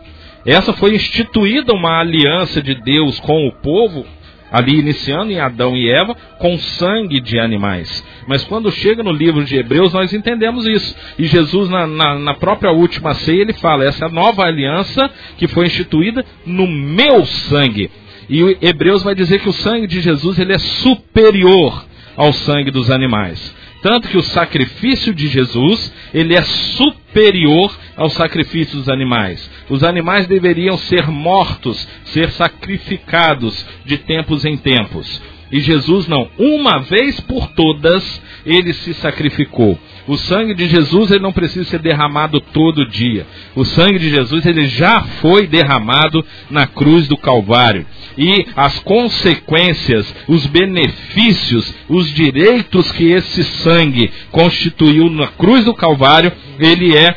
[0.46, 4.06] Essa foi instituída uma aliança de Deus com o povo,
[4.52, 8.04] ali iniciando em Adão e Eva, com sangue de animais.
[8.28, 10.96] Mas quando chega no livro de Hebreus, nós entendemos isso.
[11.18, 15.68] E Jesus, na, na, na própria última ceia, ele fala: essa nova aliança que foi
[15.68, 17.90] instituída no meu sangue.
[18.30, 21.86] E Hebreus vai dizer que o sangue de Jesus ele é superior
[22.16, 23.56] ao sangue dos animais.
[23.82, 29.50] Tanto que o sacrifício de Jesus, ele é superior ao sacrifício dos animais.
[29.70, 35.22] Os animais deveriam ser mortos, ser sacrificados de tempos em tempos.
[35.52, 39.78] E Jesus não, uma vez por todas, ele se sacrificou.
[40.08, 43.26] O sangue de Jesus ele não precisa ser derramado todo dia.
[43.56, 47.86] O sangue de Jesus ele já foi derramado na cruz do Calvário.
[48.18, 56.32] E as consequências, os benefícios, os direitos que esse sangue constituiu na cruz do Calvário,
[56.60, 57.16] ele é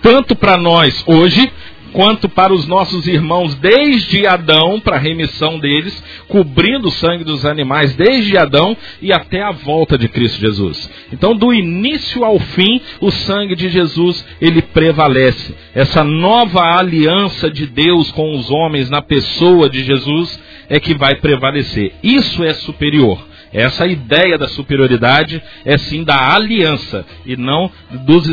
[0.00, 1.50] tanto para nós hoje,
[1.92, 7.44] quanto para os nossos irmãos desde Adão, para a remissão deles, cobrindo o sangue dos
[7.44, 10.90] animais desde Adão e até a volta de Cristo Jesus.
[11.12, 15.54] Então, do início ao fim, o sangue de Jesus, ele prevalece.
[15.74, 21.16] Essa nova aliança de Deus com os homens na pessoa de Jesus é que vai
[21.16, 21.92] prevalecer.
[22.02, 23.31] Isso é superior.
[23.52, 27.70] Essa ideia da superioridade é sim da aliança e não
[28.06, 28.26] dos,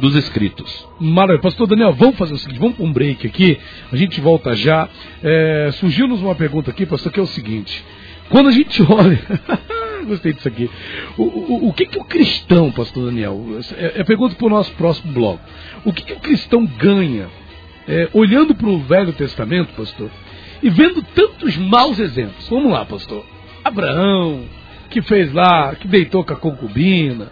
[0.00, 0.86] dos escritos.
[0.98, 1.40] Maravilha.
[1.40, 3.58] Pastor Daniel, vamos fazer o seguinte, vamos para um break aqui,
[3.92, 4.88] a gente volta já.
[5.22, 7.84] É, Surgiu-nos uma pergunta aqui, pastor, que é o seguinte.
[8.28, 9.20] Quando a gente olha.
[10.06, 10.70] Gostei disso aqui.
[11.16, 13.44] O, o, o, que, que o cristão, pastor Daniel,
[13.76, 15.40] é, é pergunta para o nosso próximo bloco.
[15.84, 17.28] O que, que o cristão ganha
[17.88, 20.10] é, olhando para o Velho Testamento, pastor,
[20.62, 22.48] e vendo tantos maus exemplos?
[22.48, 23.24] Vamos lá, pastor.
[23.64, 24.44] Abraão,
[24.88, 27.30] que fez lá, que deitou com a concubina,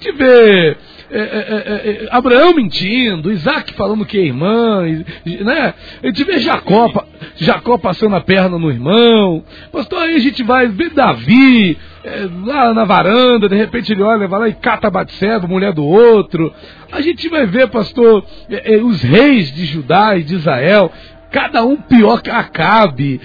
[0.00, 0.78] de ver
[1.10, 4.82] é, é, é, é Abraão mentindo, Isaac falando que é irmã,
[5.26, 5.74] né?
[6.10, 6.90] De ver Jacó,
[7.36, 9.44] Jacó passando a perna no irmão.
[9.70, 14.26] Pastor, aí a gente vai ver Davi é, lá na varanda, de repente ele olha,
[14.26, 16.52] vai lá e cata Batseba, mulher do outro.
[16.90, 20.90] A gente vai ver, pastor, é, os reis de Judá e de Israel
[21.32, 23.20] cada um pior que Acabe.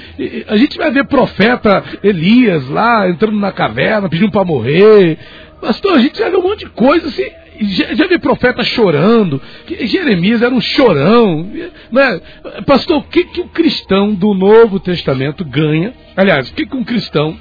[0.47, 5.19] A gente vai ver profeta Elias lá entrando na caverna, pedindo para morrer.
[5.61, 7.25] Pastor, a gente já vê um monte de coisa assim.
[7.59, 9.41] Já, já vi profeta chorando,
[9.81, 11.49] Jeremias era um chorão.
[11.91, 12.21] Né?
[12.65, 15.93] Pastor, o que, que o cristão do Novo Testamento ganha?
[16.15, 17.35] Aliás, o que, que um cristão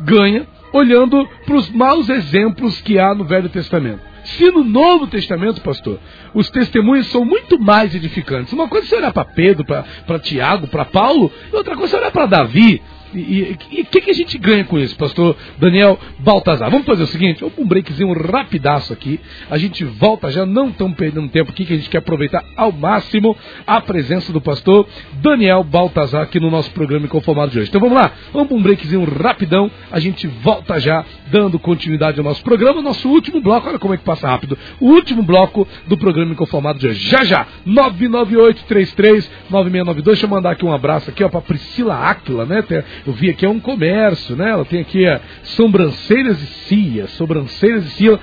[0.00, 4.11] ganha olhando para os maus exemplos que há no Velho Testamento?
[4.24, 5.98] Se no Novo Testamento, pastor,
[6.32, 8.52] os testemunhos são muito mais edificantes.
[8.52, 12.00] Uma coisa é você olhar para Pedro, para Tiago, para Paulo, e outra coisa é
[12.00, 12.80] olhar para Davi.
[13.14, 16.70] E o que, que a gente ganha com isso, pastor Daniel Baltazar?
[16.70, 19.18] Vamos fazer o seguinte, um breakzinho rapidaço aqui.
[19.50, 22.70] A gente volta já, não estamos perdendo tempo aqui, que a gente quer aproveitar ao
[22.72, 23.36] máximo
[23.66, 27.68] a presença do pastor Daniel Baltazar aqui no nosso programa Inconformado de hoje.
[27.68, 32.42] Então vamos lá, vamos um breakzinho rapidão, a gente volta já dando continuidade ao nosso
[32.42, 36.32] programa, nosso último bloco, olha como é que passa rápido, o último bloco do programa
[36.32, 37.08] Inconformado de hoje.
[37.08, 42.62] Já já, 998339692, deixa eu mandar aqui um abraço aqui ó para Priscila Áquila, né?
[43.06, 44.50] Eu vi aqui é um comércio, né?
[44.50, 48.18] Ela tem aqui a sobrancelhas e cia, sobrancelhas e cia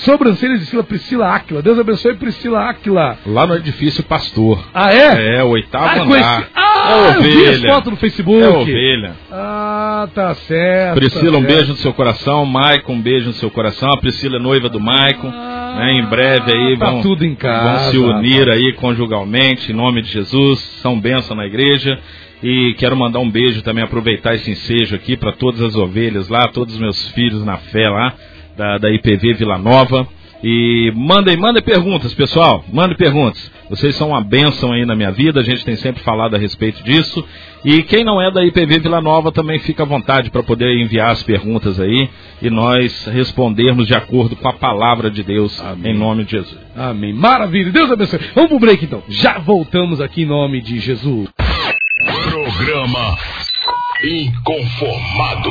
[0.00, 1.60] Sobrancelhas de Sila Priscila Áquila.
[1.60, 3.18] Deus abençoe Priscila Áquila.
[3.26, 4.66] Lá no edifício Pastor.
[4.72, 5.36] Ah, é?
[5.36, 6.48] É, o oitavo ah, andar.
[6.54, 7.28] Ah, é ovelha.
[7.28, 8.42] eu vi as fotos no Facebook.
[8.42, 9.12] É ovelha.
[9.30, 10.94] Ah, tá certo.
[10.94, 11.54] Priscila, tá um certo.
[11.54, 12.46] beijo no seu coração.
[12.46, 13.90] Maicon, um beijo no seu coração.
[13.92, 15.30] A Priscila é noiva do Maicon.
[15.30, 19.70] Ah, né, em breve aí tá vão, tudo em casa, vão se unir aí conjugalmente,
[19.70, 20.60] em nome de Jesus.
[20.80, 21.98] São bênção na igreja.
[22.42, 26.48] E quero mandar um beijo também, aproveitar esse ensejo aqui para todas as ovelhas lá,
[26.48, 28.14] todos os meus filhos na fé lá
[28.56, 30.06] da, da IPV Vila Nova.
[30.42, 32.64] E mandem, mandem perguntas, pessoal.
[32.72, 33.50] Mandem perguntas.
[33.68, 36.82] Vocês são uma bênção aí na minha vida, a gente tem sempre falado a respeito
[36.82, 37.22] disso.
[37.64, 41.10] E quem não é da IPV Vila Nova também fica à vontade para poder enviar
[41.10, 42.08] as perguntas aí
[42.40, 45.92] e nós respondermos de acordo com a palavra de Deus, Amém.
[45.92, 46.58] em nome de Jesus.
[46.74, 47.12] Amém.
[47.12, 47.70] Maravilha.
[47.70, 48.18] Deus abençoe.
[48.34, 49.02] Vamos pro break então.
[49.08, 51.28] Já voltamos aqui em nome de Jesus.
[52.60, 53.16] Programa
[54.04, 55.50] Inconformados.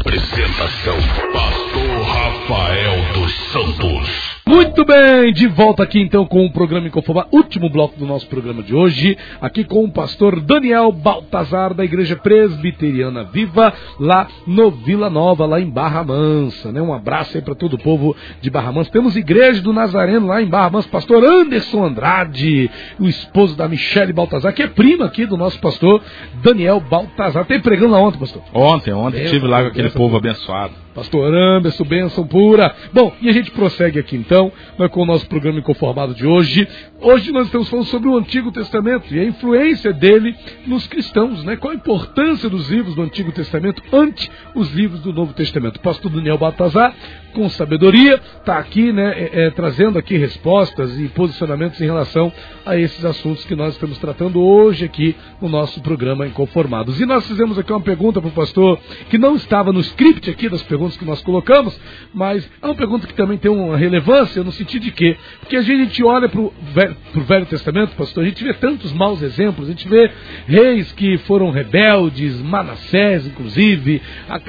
[0.00, 0.96] Apresentação:
[1.32, 4.23] Pastor Rafael dos Santos.
[4.46, 8.62] Muito bem, de volta aqui então com o programa Inconformado, último bloco do nosso programa
[8.62, 15.08] de hoje, aqui com o pastor Daniel Baltazar da Igreja Presbiteriana Viva, lá no Vila
[15.08, 16.82] Nova, lá em Barra Mansa, né?
[16.82, 18.90] Um abraço aí para todo o povo de Barra Mansa.
[18.90, 22.70] Temos Igreja do Nazareno lá em Barra Mansa, pastor Anderson Andrade,
[23.00, 26.02] o esposo da Michele Baltazar, que é prima aqui do nosso pastor
[26.42, 27.46] Daniel Baltazar.
[27.46, 28.42] Tem pregando lá ontem, pastor?
[28.52, 30.83] Ontem, ontem estive lá com aquele povo abençoado.
[30.94, 32.74] Pastor Anderson, bênção pura.
[32.92, 36.68] Bom, e a gente prossegue aqui então né, com o nosso programa Inconformado de hoje.
[37.00, 40.34] Hoje nós estamos falando sobre o Antigo Testamento e a influência dele
[40.66, 41.56] nos cristãos, né?
[41.56, 45.80] Qual a importância dos livros do Antigo Testamento ante os livros do Novo Testamento.
[45.80, 46.94] Pastor Daniel Batazar,
[47.34, 52.32] com sabedoria, está aqui, né, é, é, trazendo aqui respostas e posicionamentos em relação
[52.64, 57.00] a esses assuntos que nós estamos tratando hoje aqui no nosso programa Inconformados.
[57.00, 58.78] E nós fizemos aqui uma pergunta para o pastor
[59.10, 61.78] que não estava no script aqui das perguntas que nós colocamos,
[62.14, 65.16] mas é uma pergunta que também tem uma relevância no sentido de quê?
[65.40, 69.20] Porque a gente olha para o velho, velho, Testamento, pastor, a gente vê tantos maus
[69.20, 70.10] exemplos, a gente vê
[70.46, 74.00] reis que foram rebeldes, Manassés, inclusive,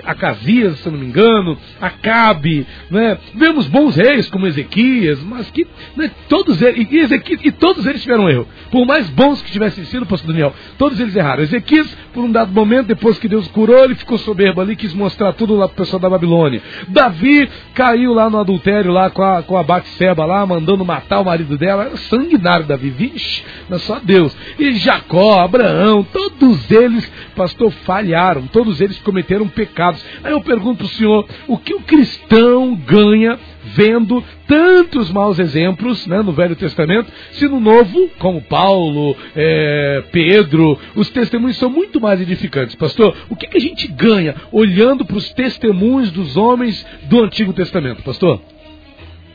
[0.03, 3.17] Acasias, se não me engano, Acabe, né?
[3.33, 8.01] Vemos bons reis como Ezequias, mas que né, todos eles, e, Ezequias, e todos eles
[8.01, 8.47] tiveram erro.
[8.71, 11.43] Por mais bons que tivessem sido, pastor Daniel, todos eles erraram.
[11.43, 15.33] Ezequias, por um dado momento, depois que Deus curou, ele ficou soberbo ali, quis mostrar
[15.33, 16.61] tudo lá para o pessoal da Babilônia.
[16.87, 21.25] Davi caiu lá no adultério lá com a, com a Batseba lá, mandando matar o
[21.25, 21.85] marido dela.
[21.85, 24.35] Era sanguinário Davi, vixe, não é só Deus.
[24.59, 28.47] E Jacó, Abraão, todos eles, pastor, falharam.
[28.47, 30.03] Todos eles cometeram pecados.
[30.23, 33.37] Aí eu pergunto para o senhor, o que o cristão ganha
[33.75, 40.79] vendo tantos maus exemplos né, no Velho Testamento, se no Novo, como Paulo, é, Pedro,
[40.95, 42.75] os testemunhos são muito mais edificantes.
[42.75, 47.53] Pastor, o que, que a gente ganha olhando para os testemunhos dos homens do Antigo
[47.53, 48.41] Testamento, pastor?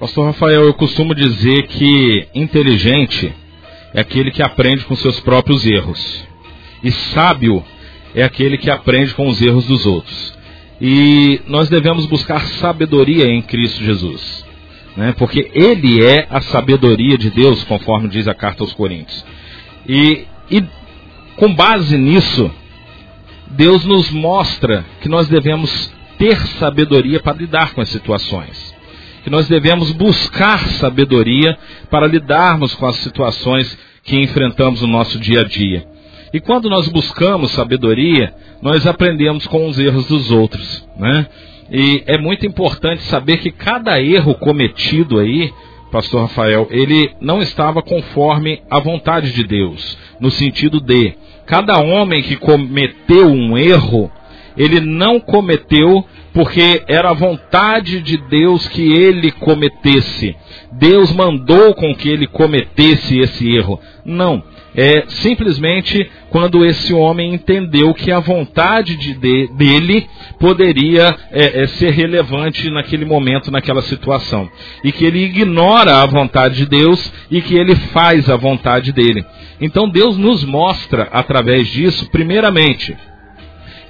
[0.00, 3.32] Pastor Rafael, eu costumo dizer que inteligente
[3.92, 6.24] é aquele que aprende com seus próprios erros.
[6.82, 7.62] E sábio
[8.14, 10.39] é aquele que aprende com os erros dos outros.
[10.80, 14.44] E nós devemos buscar sabedoria em Cristo Jesus.
[14.96, 15.14] Né?
[15.18, 19.24] Porque Ele é a sabedoria de Deus, conforme diz a carta aos Coríntios.
[19.86, 20.64] E, e
[21.36, 22.50] com base nisso,
[23.50, 28.74] Deus nos mostra que nós devemos ter sabedoria para lidar com as situações.
[29.24, 31.58] Que nós devemos buscar sabedoria
[31.90, 35.86] para lidarmos com as situações que enfrentamos no nosso dia a dia.
[36.32, 41.26] E quando nós buscamos sabedoria, nós aprendemos com os erros dos outros, né?
[41.70, 45.52] E é muito importante saber que cada erro cometido aí,
[45.90, 51.14] pastor Rafael, ele não estava conforme a vontade de Deus, no sentido de
[51.46, 54.10] cada homem que cometeu um erro,
[54.56, 60.36] ele não cometeu porque era a vontade de Deus que ele cometesse.
[60.72, 63.80] Deus mandou com que ele cometesse esse erro.
[64.04, 64.42] Não
[64.74, 70.06] é simplesmente quando esse homem entendeu que a vontade de, de, dele
[70.38, 74.48] poderia é, é, ser relevante naquele momento, naquela situação.
[74.84, 79.24] E que ele ignora a vontade de Deus e que ele faz a vontade dele.
[79.60, 82.96] Então Deus nos mostra, através disso, primeiramente,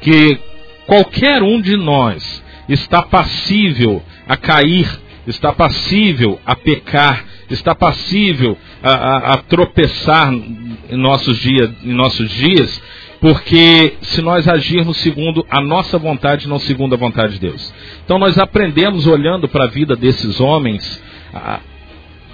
[0.01, 0.39] que
[0.87, 4.89] qualquer um de nós está passível a cair,
[5.31, 12.31] está passível a pecar, está passível a, a, a tropeçar em nossos, dias, em nossos
[12.31, 12.83] dias,
[13.21, 17.73] porque se nós agirmos segundo a nossa vontade, não segundo a vontade de Deus.
[18.05, 21.03] Então nós aprendemos olhando para a vida desses homens
[21.33, 21.61] a,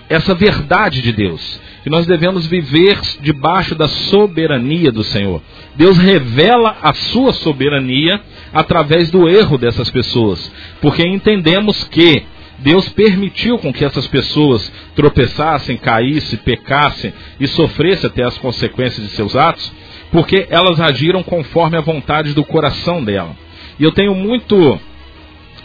[0.08, 5.42] essa verdade de Deus, que nós devemos viver debaixo da soberania do Senhor.
[5.74, 8.20] Deus revela a sua soberania
[8.52, 12.24] através do erro dessas pessoas, porque entendemos que
[12.58, 19.12] Deus permitiu com que essas pessoas tropeçassem, caíssem, pecassem e sofressem até as consequências de
[19.12, 19.70] seus atos,
[20.10, 23.36] porque elas agiram conforme a vontade do coração dela.
[23.78, 24.80] E eu tenho muito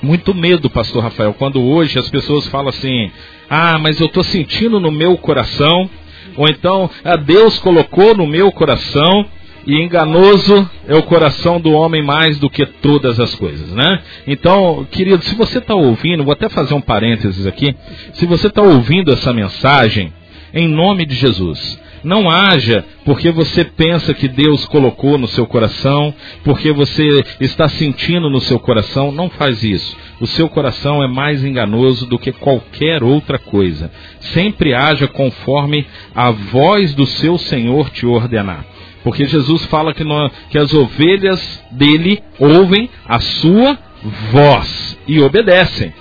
[0.02, 3.12] muito medo, pastor Rafael, quando hoje as pessoas falam assim:
[3.50, 5.90] "Ah, mas eu estou sentindo no meu coração",
[6.36, 9.26] ou então, ah, "Deus colocou no meu coração",
[9.66, 14.02] e enganoso é o coração do homem mais do que todas as coisas, né?
[14.28, 17.76] Então, querido, se você está ouvindo, vou até fazer um parênteses aqui,
[18.14, 20.12] se você está ouvindo essa mensagem,
[20.54, 26.14] em nome de Jesus, não haja porque você pensa que Deus colocou no seu coração,
[26.44, 29.96] porque você está sentindo no seu coração, não faz isso.
[30.20, 33.92] O seu coração é mais enganoso do que qualquer outra coisa.
[34.20, 38.66] Sempre haja conforme a voz do seu Senhor te ordenar.
[39.04, 43.78] Porque Jesus fala que, nós, que as ovelhas dele ouvem a sua
[44.32, 45.94] voz e obedecem.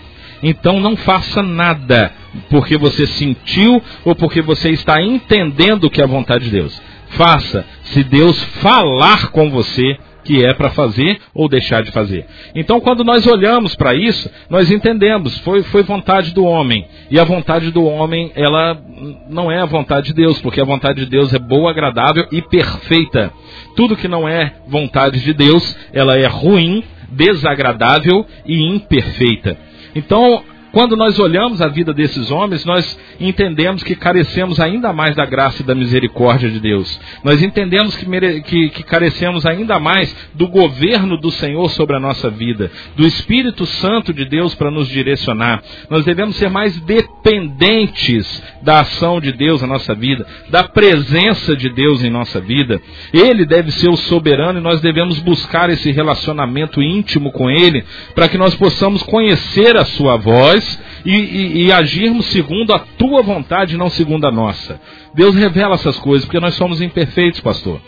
[0.43, 2.13] Então não faça nada
[2.49, 6.81] porque você sentiu ou porque você está entendendo que é a vontade de Deus.
[7.11, 9.99] Faça se Deus falar com você
[10.31, 12.25] que é para fazer ou deixar de fazer.
[12.55, 16.87] Então, quando nós olhamos para isso, nós entendemos, foi, foi vontade do homem.
[17.11, 18.81] E a vontade do homem, ela
[19.29, 22.41] não é a vontade de Deus, porque a vontade de Deus é boa, agradável e
[22.43, 23.33] perfeita.
[23.75, 29.59] Tudo que não é vontade de Deus, ela é ruim, desagradável e imperfeita.
[29.97, 35.25] Então, quando nós olhamos a vida desses homens, nós entendemos que carecemos ainda mais da
[35.25, 37.01] graça e da misericórdia de Deus.
[37.25, 38.41] Nós entendemos que, mere...
[38.43, 43.67] que, que, carecemos ainda mais do governo do Senhor sobre a nossa vida, do Espírito
[43.67, 45.63] Santo de Deus para nos direcionar.
[45.89, 51.69] Nós devemos ser mais dependentes da ação de Deus na nossa vida, da presença de
[51.69, 52.81] Deus em nossa vida.
[53.13, 58.29] Ele deve ser o soberano e nós devemos buscar esse relacionamento íntimo com Ele para
[58.29, 63.23] que nós possamos conhecer a Sua voz nós e, e, e agirmos segundo a tua
[63.23, 64.81] vontade, não segundo a nossa.
[65.15, 67.81] Deus revela essas coisas, porque nós somos imperfeitos, pastor.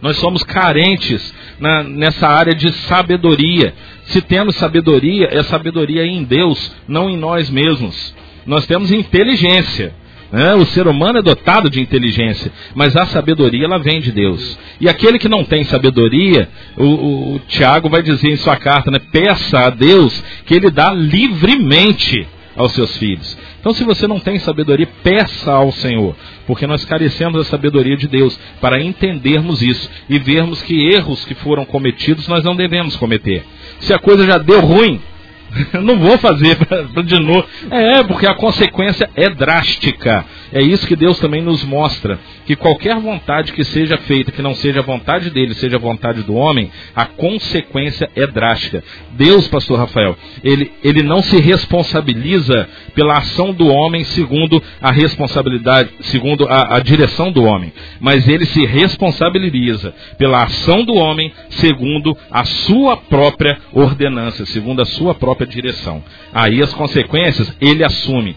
[0.00, 3.74] Nós somos carentes na, nessa área de sabedoria.
[4.04, 8.14] Se temos sabedoria, é sabedoria em Deus, não em nós mesmos.
[8.46, 9.94] Nós temos inteligência.
[10.32, 10.54] Né?
[10.54, 14.58] O ser humano é dotado de inteligência, mas a sabedoria ela vem de Deus.
[14.80, 18.90] E aquele que não tem sabedoria, o, o, o Tiago vai dizer em sua carta,
[18.90, 19.00] né?
[19.10, 22.26] peça a Deus que ele dá livremente
[22.56, 23.36] aos seus filhos.
[23.58, 26.16] Então, se você não tem sabedoria, peça ao Senhor,
[26.46, 31.34] porque nós carecemos da sabedoria de Deus para entendermos isso e vermos que erros que
[31.34, 33.44] foram cometidos nós não devemos cometer.
[33.80, 35.00] Se a coisa já deu ruim,
[35.82, 36.56] não vou fazer
[37.04, 37.44] de novo.
[37.70, 40.24] É, porque a consequência é drástica.
[40.52, 42.18] É isso que Deus também nos mostra.
[42.44, 46.22] Que qualquer vontade que seja feita, que não seja a vontade dele, seja a vontade
[46.22, 48.82] do homem, a consequência é drástica.
[49.12, 55.90] Deus, pastor Rafael, ele, ele não se responsabiliza pela ação do homem segundo a responsabilidade,
[56.00, 57.72] segundo a, a direção do homem.
[58.00, 64.84] Mas ele se responsabiliza pela ação do homem segundo a sua própria ordenança, segundo a
[64.84, 66.02] sua própria direção.
[66.32, 68.36] Aí as consequências ele assume.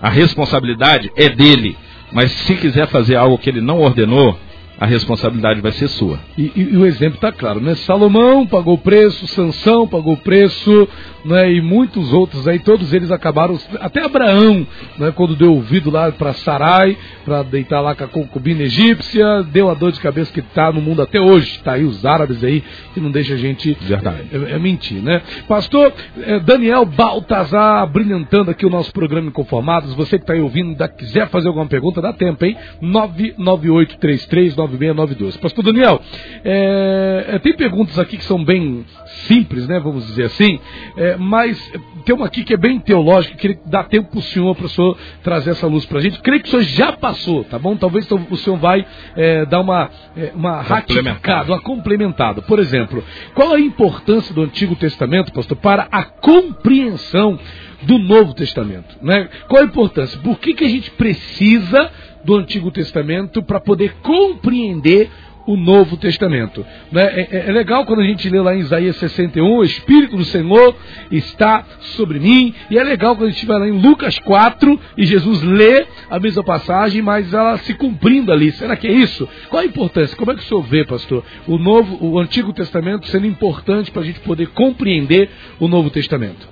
[0.00, 1.76] A responsabilidade é dele.
[2.12, 4.38] Mas se quiser fazer algo que ele não ordenou,
[4.80, 6.20] a responsabilidade vai ser sua.
[6.36, 7.74] E, e, e o exemplo está claro, né?
[7.74, 10.88] Salomão pagou o preço, Sansão pagou o preço,
[11.28, 11.52] né?
[11.52, 14.66] e muitos outros aí, todos eles acabaram, até Abraão,
[14.98, 15.12] né?
[15.14, 19.74] quando deu ouvido lá para Sarai, para deitar lá com a concubina egípcia, deu a
[19.74, 22.64] dor de cabeça que está no mundo até hoje, está aí os árabes aí,
[22.94, 25.22] que não deixa a gente é, é, mentir, né?
[25.46, 30.70] Pastor é, Daniel Baltazar, brilhantando aqui o nosso programa Inconformados, você que está aí ouvindo,
[30.70, 32.56] ainda quiser fazer alguma pergunta, dá tempo, hein?
[32.80, 35.36] 99833 9692.
[35.36, 36.00] Pastor Daniel,
[36.44, 38.84] é, é, tem perguntas aqui que são bem
[39.26, 39.80] simples, né?
[39.80, 40.58] Vamos dizer assim,
[40.96, 41.58] é, mas
[42.04, 44.66] tem uma aqui que é bem teológica, que queria dar tempo para o senhor, para
[44.66, 46.20] o senhor trazer essa luz para a gente.
[46.20, 47.76] Creio que o senhor já passou, tá bom?
[47.76, 52.42] Talvez o senhor vai é, dar uma, é, uma ratificada, uma complementada.
[52.42, 53.02] Por exemplo,
[53.34, 57.38] qual a importância do Antigo Testamento, pastor, para a compreensão
[57.82, 58.96] do Novo Testamento?
[59.02, 59.28] Né?
[59.48, 60.18] Qual a importância?
[60.20, 61.90] Por que, que a gente precisa
[62.24, 65.10] do Antigo Testamento para poder compreender
[65.48, 66.64] o Novo Testamento.
[66.92, 67.02] Né?
[67.02, 70.24] É, é, é, legal quando a gente lê lá em Isaías 61, o Espírito do
[70.26, 70.76] Senhor
[71.10, 71.64] está
[71.96, 75.42] sobre mim, e é legal quando a gente vai lá em Lucas 4 e Jesus
[75.42, 78.52] lê a mesma passagem, mas ela se cumprindo ali.
[78.52, 79.26] Será que é isso?
[79.48, 80.14] Qual a importância?
[80.18, 84.02] Como é que o senhor vê, pastor, o, novo, o Antigo Testamento sendo importante para
[84.02, 86.46] a gente poder compreender o Novo Testamento?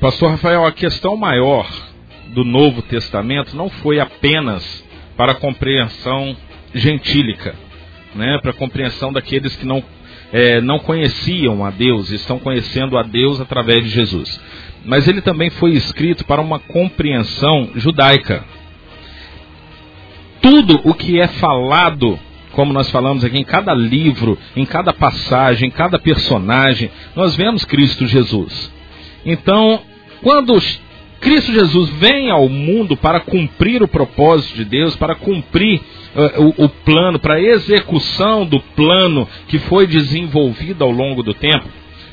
[0.00, 1.68] Pastor Rafael, a questão maior
[2.28, 4.86] do Novo Testamento não foi apenas
[5.18, 6.34] para a compreensão
[6.76, 7.54] gentílica,
[8.14, 9.82] né, para compreensão daqueles que não,
[10.32, 14.40] é, não conheciam a Deus, estão conhecendo a Deus através de Jesus.
[14.84, 18.44] Mas ele também foi escrito para uma compreensão judaica.
[20.40, 22.18] Tudo o que é falado
[22.56, 27.66] como nós falamos aqui, em cada livro, em cada passagem, em cada personagem, nós vemos
[27.66, 28.72] Cristo Jesus.
[29.26, 29.82] Então,
[30.22, 30.58] quando
[31.26, 35.80] Cristo Jesus vem ao mundo para cumprir o propósito de Deus, para cumprir
[36.14, 41.34] uh, o, o plano, para a execução do plano que foi desenvolvido ao longo do
[41.34, 41.66] tempo,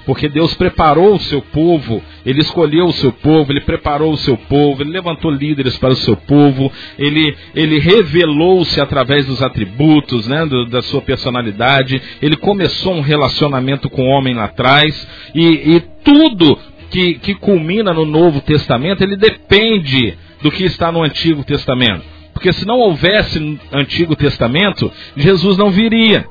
[0.03, 4.35] porque Deus preparou o seu povo, Ele escolheu o seu povo, Ele preparou o seu
[4.35, 10.43] povo, Ele levantou líderes para o seu povo, Ele, ele revelou-se através dos atributos, né,
[10.43, 15.79] do, da sua personalidade, Ele começou um relacionamento com o homem lá atrás, e, e
[16.03, 16.57] tudo
[16.93, 22.03] que, que culmina no Novo Testamento, ele depende do que está no Antigo Testamento.
[22.31, 26.27] Porque se não houvesse Antigo Testamento, Jesus não viria.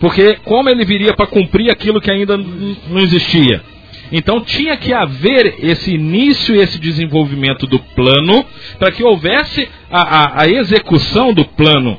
[0.00, 3.62] Porque como ele viria para cumprir aquilo que ainda não existia?
[4.10, 8.44] Então tinha que haver esse início esse desenvolvimento do plano
[8.78, 11.98] para que houvesse a, a, a, execução do plano.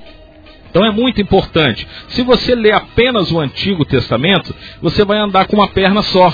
[0.69, 1.87] Então é muito importante.
[2.07, 6.33] Se você ler apenas o Antigo Testamento, você vai andar com uma perna só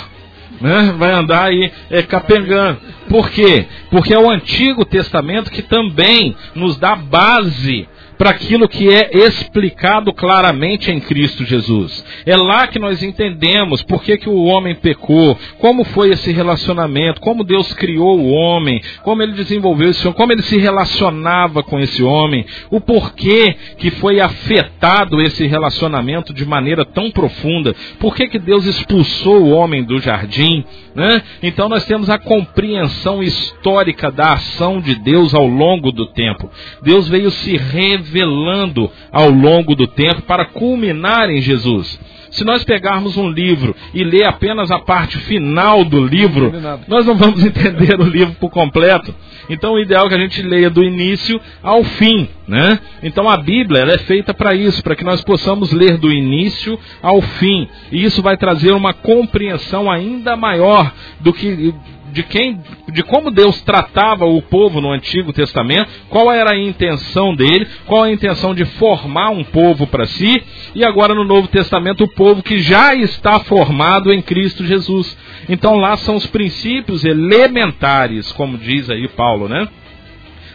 [0.64, 0.96] né?
[0.98, 2.80] vai andar aí é, capengando.
[3.10, 3.68] Por quê?
[3.92, 7.88] Porque é o Antigo Testamento que também nos dá base
[8.18, 12.04] para aquilo que é explicado claramente em Cristo Jesus.
[12.26, 17.22] É lá que nós entendemos por que, que o homem pecou, como foi esse relacionamento,
[17.22, 21.80] como Deus criou o homem, como ele desenvolveu esse homem, como ele se relacionava com
[21.80, 28.28] esse homem, o porquê que foi afetado esse relacionamento de maneira tão profunda, por que,
[28.28, 30.64] que Deus expulsou o homem do jardim.
[30.96, 31.24] Né?
[31.42, 36.50] Então nós temos a compreensão histórica da ação de Deus ao longo do tempo.
[36.84, 42.00] Deus veio se revelar revelando ao longo do tempo para culminar em Jesus.
[42.32, 46.52] Se nós pegarmos um livro e ler apenas a parte final do livro,
[46.88, 49.14] nós não vamos entender o livro por completo.
[49.50, 52.80] Então o ideal é que a gente leia do início ao fim, né?
[53.04, 56.80] Então a Bíblia ela é feita para isso, para que nós possamos ler do início
[57.04, 57.68] ao fim.
[57.92, 61.74] E isso vai trazer uma compreensão ainda maior do que
[62.14, 67.36] de quem, de como Deus tratava o povo no Antigo Testamento, qual era a intenção
[67.36, 70.42] dele, qual a intenção de formar um povo para si,
[70.76, 75.18] e agora no Novo Testamento o povo que já está formado em Cristo Jesus.
[75.50, 79.68] Então lá são os princípios elementares, como diz aí Paulo, né?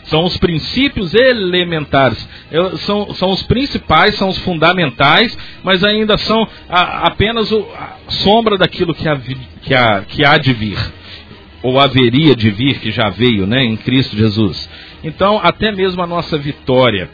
[0.05, 2.27] São os princípios elementares.
[2.79, 8.57] São, são os principais, são os fundamentais, mas ainda são a, apenas o, a sombra
[8.57, 9.05] daquilo que
[9.61, 9.75] que,
[10.09, 10.98] que há de vir
[11.63, 14.69] ou haveria de vir, que já veio, né, em Cristo Jesus.
[15.03, 17.11] Então, até mesmo a nossa vitória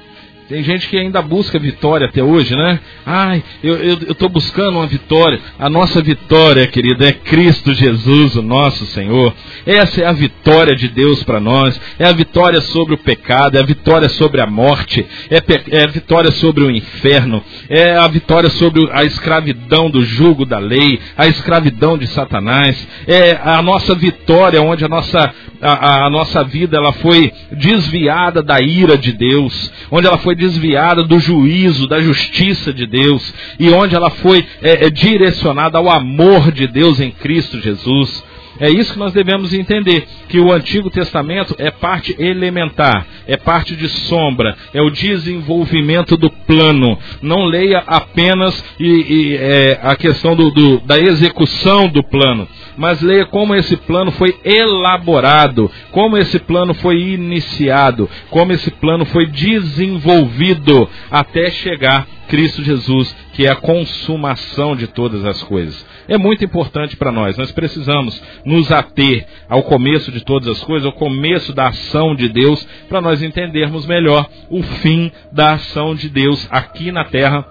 [0.46, 2.78] tem gente que ainda busca vitória até hoje, né?
[3.06, 5.40] Ai, eu estou buscando uma vitória.
[5.58, 9.32] A nossa vitória, querida, é Cristo Jesus, o nosso Senhor.
[9.64, 11.80] Essa é a vitória de Deus para nós.
[11.98, 15.42] É a vitória sobre o pecado, é a vitória sobre a morte, é,
[15.78, 20.58] é a vitória sobre o inferno, é a vitória sobre a escravidão do jugo da
[20.58, 22.86] lei, a escravidão de Satanás.
[23.06, 25.32] É a nossa vitória onde a nossa,
[25.62, 30.36] a, a nossa vida ela foi desviada da ira de Deus, onde ela foi foi
[30.36, 35.88] desviada do juízo, da justiça de Deus, e onde ela foi é, é, direcionada ao
[35.88, 38.22] amor de Deus em Cristo Jesus.
[38.60, 43.74] É isso que nós devemos entender, que o Antigo Testamento é parte elementar, é parte
[43.74, 46.96] de sombra, é o desenvolvimento do plano.
[47.20, 52.46] Não leia apenas e, e, é, a questão do, do, da execução do plano,
[52.76, 59.04] mas leia como esse plano foi elaborado, como esse plano foi iniciado, como esse plano
[59.04, 65.84] foi desenvolvido até chegar Cristo Jesus, que é a consumação de todas as coisas.
[66.08, 67.36] É muito importante para nós.
[67.36, 72.28] Nós precisamos nos ater ao começo de todas as coisas, ao começo da ação de
[72.28, 77.44] Deus, para nós entendermos melhor o fim da ação de Deus aqui na terra,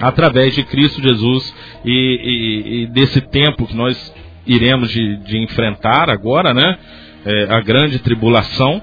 [0.00, 1.54] através de Cristo Jesus
[1.84, 4.12] e, e, e desse tempo que nós
[4.44, 6.78] iremos de, de enfrentar agora, né?
[7.24, 8.82] É, a grande tribulação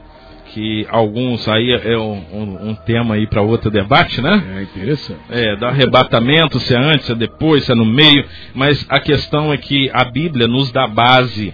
[0.54, 4.44] que alguns aí é um, um, um tema aí para outro debate, né?
[4.58, 5.20] É interessante.
[5.30, 9.00] É, do arrebatamento, se é antes, se é depois, se é no meio, mas a
[9.00, 11.54] questão é que a Bíblia nos dá base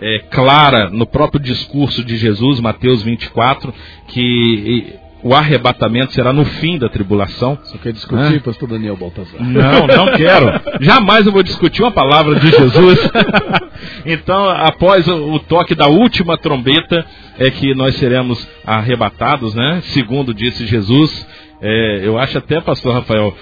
[0.00, 3.72] é, clara no próprio discurso de Jesus, Mateus 24,
[4.08, 4.94] que
[5.26, 7.58] o arrebatamento será no fim da tribulação.
[7.64, 9.42] Você quer discutir, pastor Daniel Baltazar?
[9.42, 10.52] Não, não quero.
[10.80, 13.10] Jamais eu vou discutir uma palavra de Jesus.
[14.06, 17.04] então, após o, toque da última trombeta,
[17.40, 19.80] é que nós seremos arrebatados, né?
[19.86, 21.26] Segundo disse Jesus.
[21.60, 23.36] É, eu acho até, pastor Rafael.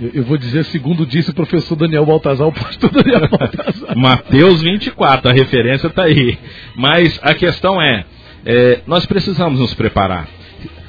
[0.00, 3.94] Eu, eu, vou dizer, segundo disse o professor Daniel Baltazar, o pastor Daniel Baltazar.
[3.94, 6.38] Mateus 24, a referência está aí.
[6.74, 8.06] Mas a questão é,
[8.46, 10.26] é, nós precisamos nos preparar.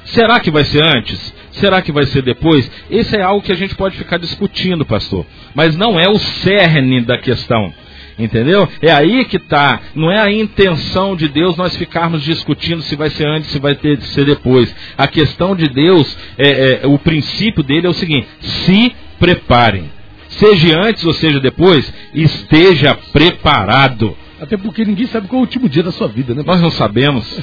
[0.08, 1.34] Será que vai ser antes?
[1.52, 2.70] Será que vai ser depois?
[2.90, 5.26] Esse é algo que a gente pode ficar discutindo, pastor.
[5.54, 7.72] Mas não é o cerne da questão.
[8.18, 8.68] Entendeu?
[8.82, 9.80] É aí que está.
[9.94, 13.76] Não é a intenção de Deus nós ficarmos discutindo se vai ser antes, se vai
[13.76, 14.74] ter, ser depois.
[14.96, 19.90] A questão de Deus, é, é, o princípio dele é o seguinte: se preparem.
[20.30, 24.16] Seja antes ou seja depois, esteja preparado.
[24.40, 26.42] Até porque ninguém sabe qual é o último dia da sua vida, né?
[26.46, 27.38] Nós não sabemos.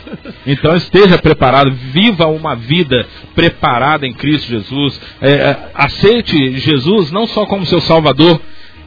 [0.47, 4.99] Então esteja preparado, viva uma vida preparada em Cristo Jesus.
[5.21, 8.39] É, é, aceite Jesus não só como seu Salvador,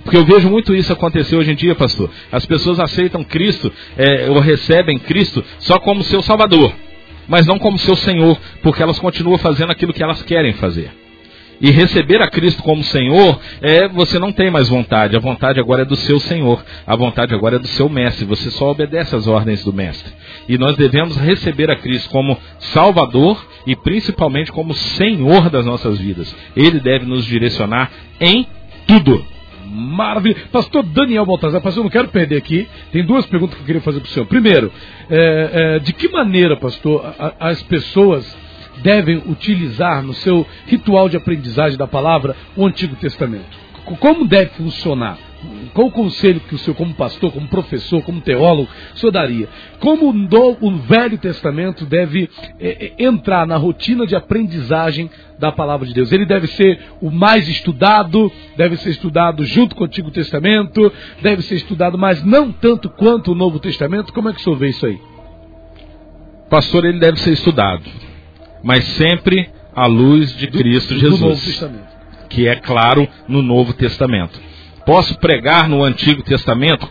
[0.05, 2.11] porque eu vejo muito isso acontecer hoje em dia, pastor.
[2.33, 6.73] As pessoas aceitam Cristo é, ou recebem Cristo só como seu Salvador,
[7.29, 10.91] mas não como seu Senhor, porque elas continuam fazendo aquilo que elas querem fazer
[11.61, 15.17] e receber a Cristo como Senhor, é você não tem mais vontade.
[15.17, 16.65] A vontade agora é do seu Senhor.
[16.87, 18.25] A vontade agora é do seu mestre.
[18.25, 20.13] Você só obedece às ordens do mestre.
[20.49, 26.35] E nós devemos receber a Cristo como Salvador e principalmente como Senhor das nossas vidas.
[26.57, 27.91] Ele deve nos direcionar
[28.21, 28.47] em
[28.87, 29.25] tudo.
[29.71, 30.37] Maravilha.
[30.51, 32.67] Pastor Daniel Baltazar, pastor, eu não quero perder aqui.
[32.91, 34.27] Tem duas perguntas que eu queria fazer para o senhor.
[34.27, 34.73] Primeiro,
[35.11, 38.37] é, é, de que maneira, pastor, a, as pessoas
[38.83, 43.69] devem utilizar no seu ritual de aprendizagem da palavra o Antigo Testamento?
[44.01, 45.19] Como deve funcionar?
[45.73, 49.49] Qual o conselho que o senhor, como pastor, como professor, como teólogo, o senhor daria?
[49.79, 52.29] Como o Velho Testamento deve
[52.59, 56.11] é, entrar na rotina de aprendizagem da palavra de Deus?
[56.11, 60.93] Ele deve ser o mais estudado, deve ser estudado junto com o Antigo Testamento,
[61.23, 64.13] deve ser estudado, mas não tanto quanto o Novo Testamento?
[64.13, 64.99] Como é que o senhor vê isso aí?
[66.51, 68.08] Pastor, ele deve ser estudado
[68.63, 71.65] mas sempre à luz de Cristo do, Jesus,
[72.29, 74.41] que é claro no Novo Testamento.
[74.85, 76.89] Posso pregar no Antigo Testamento?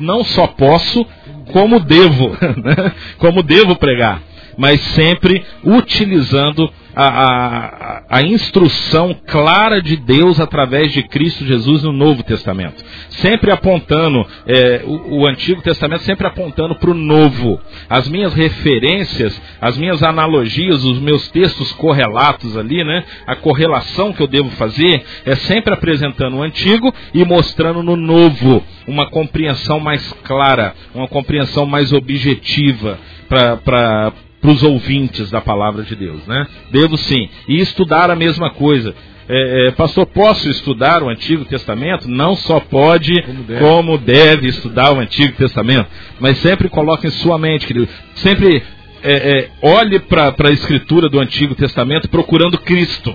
[0.00, 1.06] Não só posso,
[1.52, 2.30] como devo,
[2.62, 2.92] né?
[3.18, 4.22] como devo pregar,
[4.58, 11.92] mas sempre utilizando a, a, a, instrução clara de Deus através de Cristo Jesus no
[11.92, 12.84] Novo Testamento.
[13.10, 17.60] Sempre apontando, é, o, o, Antigo Testamento sempre apontando para o Novo.
[17.88, 23.04] As minhas referências, as minhas analogias, os meus textos correlatos ali, né?
[23.28, 28.64] A correlação que eu devo fazer é sempre apresentando o Antigo e mostrando no Novo
[28.88, 32.98] uma compreensão mais clara, uma compreensão mais objetiva
[33.28, 36.46] para para os ouvintes da palavra de Deus, né?
[36.70, 37.28] Devo sim.
[37.48, 38.94] E estudar a mesma coisa.
[39.28, 42.08] É, é, pastor, posso estudar o Antigo Testamento?
[42.08, 45.86] Não só pode, como deve, como deve estudar o Antigo Testamento.
[46.18, 47.88] Mas sempre coloque em sua mente, querido.
[48.14, 48.62] Sempre
[49.02, 53.14] é, é olhe para a escritura do Antigo Testamento procurando Cristo.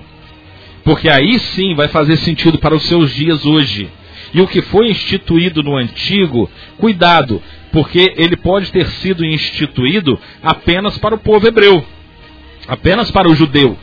[0.84, 3.88] Porque aí sim vai fazer sentido para os seus dias hoje.
[4.34, 7.40] E o que foi instituído no antigo, cuidado,
[7.70, 11.84] porque ele pode ter sido instituído apenas para o povo hebreu,
[12.66, 13.78] apenas para o judeu,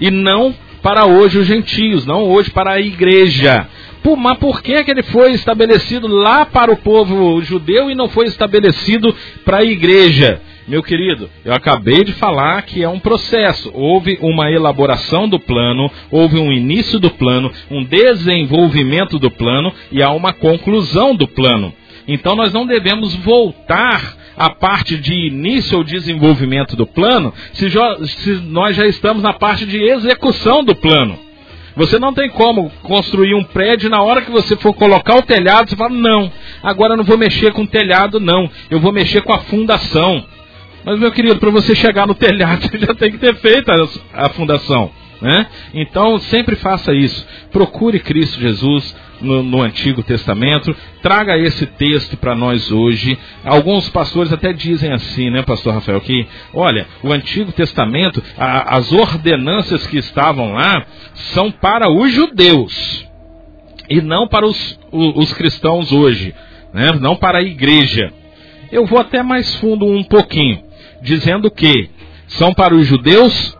[0.00, 3.68] e não para hoje os gentios, não hoje para a igreja.
[4.02, 8.08] Por, mas por que, que ele foi estabelecido lá para o povo judeu e não
[8.08, 9.14] foi estabelecido
[9.44, 10.40] para a igreja?
[10.70, 13.72] Meu querido, eu acabei de falar que é um processo.
[13.74, 20.00] Houve uma elaboração do plano, houve um início do plano, um desenvolvimento do plano e
[20.00, 21.74] há uma conclusão do plano.
[22.06, 28.30] Então nós não devemos voltar à parte de início ou desenvolvimento do plano se, se
[28.44, 31.18] nós já estamos na parte de execução do plano.
[31.74, 35.68] Você não tem como construir um prédio na hora que você for colocar o telhado,
[35.68, 36.30] você fala, não,
[36.62, 40.24] agora eu não vou mexer com o telhado, não, eu vou mexer com a fundação.
[40.84, 44.24] Mas, meu querido, para você chegar no telhado, você já tem que ter feito a,
[44.24, 44.90] a fundação.
[45.20, 45.46] Né?
[45.74, 47.26] Então, sempre faça isso.
[47.52, 50.74] Procure Cristo Jesus no, no Antigo Testamento.
[51.02, 53.18] Traga esse texto para nós hoje.
[53.44, 58.90] Alguns pastores até dizem assim, né, Pastor Rafael, que, olha, o Antigo Testamento, a, as
[58.92, 63.06] ordenanças que estavam lá são para os judeus
[63.90, 66.34] e não para os, os, os cristãos hoje,
[66.72, 66.92] né?
[66.98, 68.10] não para a igreja.
[68.72, 70.69] Eu vou até mais fundo um pouquinho
[71.02, 71.90] dizendo que
[72.28, 73.56] são para os judeus,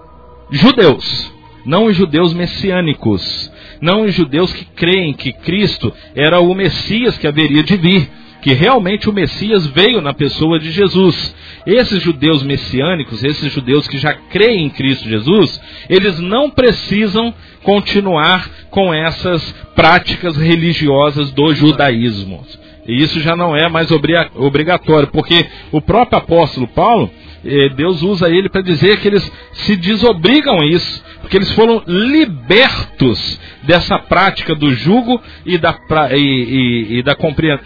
[0.50, 1.32] judeus,
[1.64, 3.50] não os judeus messiânicos,
[3.80, 8.10] não os judeus que creem que Cristo era o Messias que haveria de vir,
[8.42, 11.34] que realmente o Messias veio na pessoa de Jesus.
[11.66, 18.48] Esses judeus messiânicos, esses judeus que já creem em Cristo Jesus, eles não precisam continuar
[18.70, 22.46] com essas práticas religiosas do judaísmo.
[22.86, 27.10] E isso já não é mais obrigatório, porque o próprio apóstolo Paulo,
[27.74, 33.40] Deus usa ele para dizer que eles se desobrigam a isso, porque eles foram libertos
[33.62, 35.78] dessa prática do jugo e da,
[36.12, 37.16] e, e, e da,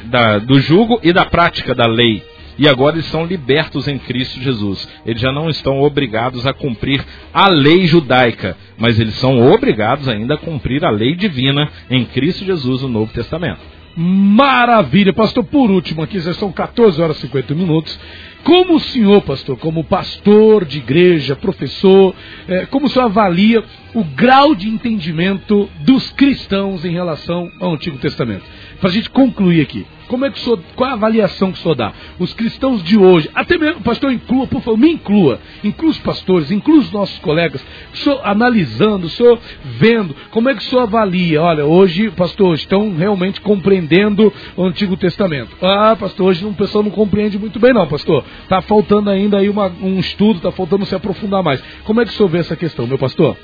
[0.04, 2.22] da, do jugo e da prática da lei.
[2.56, 4.88] E agora eles são libertos em Cristo Jesus.
[5.04, 10.34] Eles já não estão obrigados a cumprir a lei judaica, mas eles são obrigados ainda
[10.34, 13.60] a cumprir a lei divina em Cristo Jesus no Novo Testamento.
[13.96, 15.44] Maravilha, pastor.
[15.44, 17.98] Por último, aqui já são 14 horas e 50 minutos.
[18.44, 22.14] Como o senhor, pastor, como pastor de igreja, professor,
[22.46, 23.64] eh, como o senhor avalia
[23.94, 28.44] o grau de entendimento dos cristãos em relação ao Antigo Testamento?
[28.80, 29.86] Para a gente concluir aqui.
[30.06, 31.92] Como é que o senhor, qual a avaliação que o senhor dá?
[32.18, 36.50] Os cristãos de hoje, até mesmo, pastor, inclua, por favor, me inclua, inclua os pastores,
[36.50, 39.38] inclua os nossos colegas, o senhor analisando, o senhor
[39.78, 41.40] vendo, como é que o senhor avalia?
[41.40, 45.56] Olha, hoje, pastor, estão realmente compreendendo o Antigo Testamento.
[45.62, 48.24] Ah, pastor, hoje o pessoal não compreende muito bem, não, pastor.
[48.42, 51.62] Está faltando ainda aí uma, um estudo, está faltando se aprofundar mais.
[51.84, 53.36] Como é que o senhor vê essa questão, meu pastor?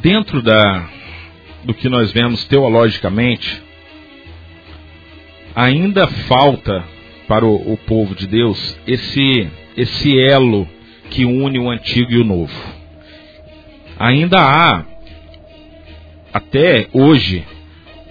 [0.00, 0.88] Dentro da,
[1.64, 3.62] do que nós vemos teologicamente,
[5.54, 6.84] ainda falta
[7.28, 10.66] para o, o povo de Deus esse, esse elo
[11.10, 12.54] que une o antigo e o novo.
[13.98, 14.84] Ainda há,
[16.32, 17.44] até hoje,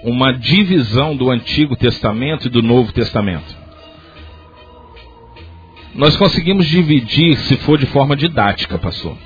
[0.04, 3.58] uma divisão do Antigo Testamento e do Novo Testamento.
[5.96, 9.18] Nós conseguimos dividir, se for de forma didática, pastor.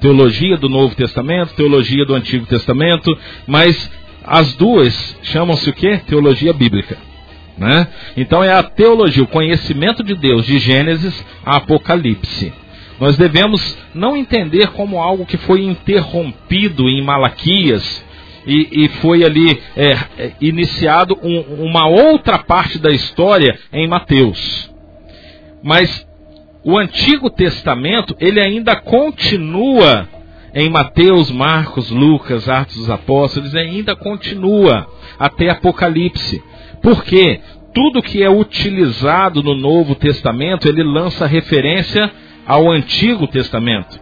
[0.00, 3.16] Teologia do Novo Testamento, teologia do Antigo Testamento,
[3.46, 3.90] mas
[4.24, 6.00] as duas chamam-se o quê?
[6.06, 6.96] Teologia bíblica.
[7.56, 7.88] Né?
[8.16, 12.52] Então é a teologia, o conhecimento de Deus, de Gênesis a Apocalipse.
[13.00, 18.04] Nós devemos não entender como algo que foi interrompido em Malaquias
[18.46, 24.70] e, e foi ali é, é, iniciado um, uma outra parte da história em Mateus.
[25.62, 26.07] Mas
[26.64, 30.08] o Antigo Testamento ele ainda continua
[30.54, 34.86] em Mateus, Marcos, Lucas, Atos dos Apóstolos, ainda continua
[35.18, 36.42] até Apocalipse.
[36.82, 37.40] Porque
[37.74, 42.10] tudo que é utilizado no Novo Testamento, ele lança referência
[42.46, 44.00] ao Antigo Testamento.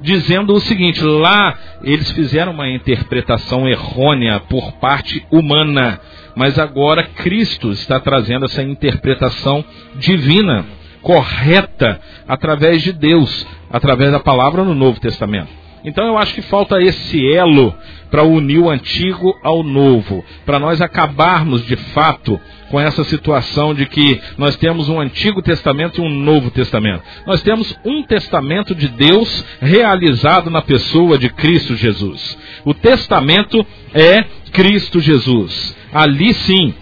[0.00, 6.00] Dizendo o seguinte: lá eles fizeram uma interpretação errônea por parte humana,
[6.34, 9.64] mas agora Cristo está trazendo essa interpretação
[9.94, 10.64] divina,
[11.06, 15.46] correta, através de Deus, através da palavra no Novo Testamento.
[15.84, 17.72] Então eu acho que falta esse elo
[18.10, 23.86] para unir o antigo ao novo, para nós acabarmos de fato com essa situação de
[23.86, 27.04] que nós temos um Antigo Testamento e um Novo Testamento.
[27.24, 32.36] Nós temos um testamento de Deus realizado na pessoa de Cristo Jesus.
[32.64, 33.64] O testamento
[33.94, 35.76] é Cristo Jesus.
[35.94, 36.74] Ali sim,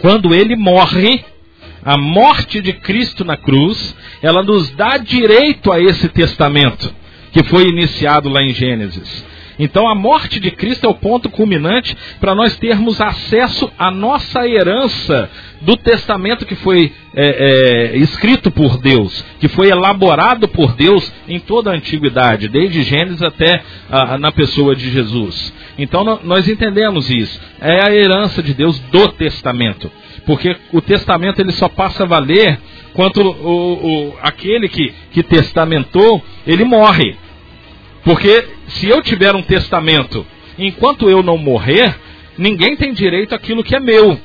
[0.00, 1.22] quando ele morre,
[1.84, 6.92] a morte de Cristo na cruz, ela nos dá direito a esse testamento
[7.32, 9.24] que foi iniciado lá em Gênesis.
[9.60, 14.48] Então a morte de Cristo é o ponto culminante para nós termos acesso à nossa
[14.48, 15.30] herança
[15.60, 21.38] do testamento que foi é, é, escrito por Deus, que foi elaborado por Deus em
[21.38, 25.52] toda a antiguidade, desde Gênesis até a, na pessoa de Jesus.
[25.76, 27.38] Então nós entendemos isso.
[27.60, 29.92] É a herança de Deus do testamento.
[30.24, 32.58] Porque o testamento ele só passa a valer
[32.94, 37.14] quanto o, o, aquele que, que testamentou, ele morre.
[38.02, 40.26] Porque se eu tiver um testamento,
[40.58, 41.94] enquanto eu não morrer,
[42.36, 44.18] ninguém tem direito àquilo que é meu.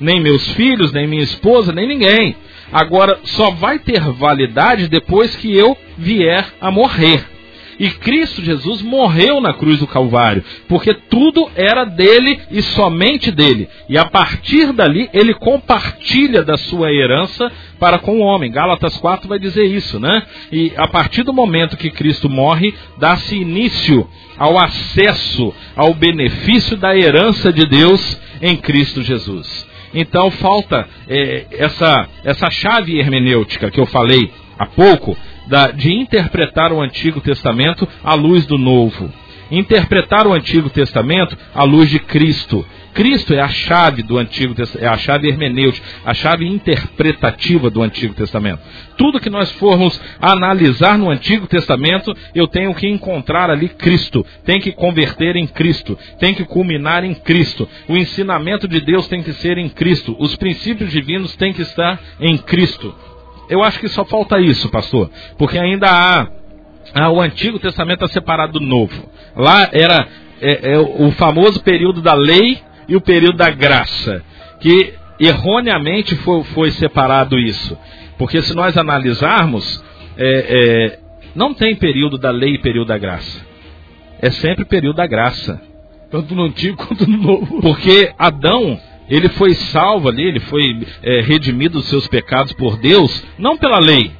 [0.00, 2.36] Nem meus filhos, nem minha esposa, nem ninguém.
[2.72, 7.33] Agora, só vai ter validade depois que eu vier a morrer.
[7.78, 13.68] E Cristo Jesus morreu na cruz do Calvário, porque tudo era dele e somente dele.
[13.88, 18.50] E a partir dali, ele compartilha da sua herança para com o homem.
[18.50, 20.22] Gálatas 4 vai dizer isso, né?
[20.52, 26.96] E a partir do momento que Cristo morre, dá-se início ao acesso ao benefício da
[26.96, 29.66] herança de Deus em Cristo Jesus.
[29.92, 36.72] Então falta é, essa, essa chave hermenêutica que eu falei há pouco, da, de interpretar
[36.72, 39.10] o Antigo Testamento à luz do Novo.
[39.50, 42.64] interpretar o Antigo Testamento à luz de Cristo.
[42.94, 47.82] Cristo é a chave do Antigo Testamento, é a chave hermenêutica, a chave interpretativa do
[47.82, 48.60] Antigo Testamento.
[48.96, 54.60] Tudo que nós formos analisar no Antigo Testamento, eu tenho que encontrar ali Cristo, tem
[54.60, 57.68] que converter em Cristo, tem que culminar em Cristo.
[57.88, 62.00] O ensinamento de Deus tem que ser em Cristo, os princípios divinos têm que estar
[62.20, 62.94] em Cristo.
[63.48, 66.28] Eu acho que só falta isso, pastor, porque ainda há
[66.94, 69.08] ah, o Antigo Testamento é separado do Novo.
[69.36, 70.06] Lá era
[70.40, 72.58] é, é, o famoso período da lei
[72.88, 74.22] e o período da graça,
[74.60, 77.76] que erroneamente foi, foi separado isso.
[78.18, 79.82] Porque se nós analisarmos,
[80.16, 80.98] é, é,
[81.34, 83.44] não tem período da lei e período da graça.
[84.20, 85.60] É sempre período da graça.
[86.10, 87.60] Tanto no antigo quanto no novo.
[87.60, 88.78] Porque Adão,
[89.08, 93.78] ele foi salvo ali, ele foi é, redimido dos seus pecados por Deus, não pela
[93.78, 94.12] lei,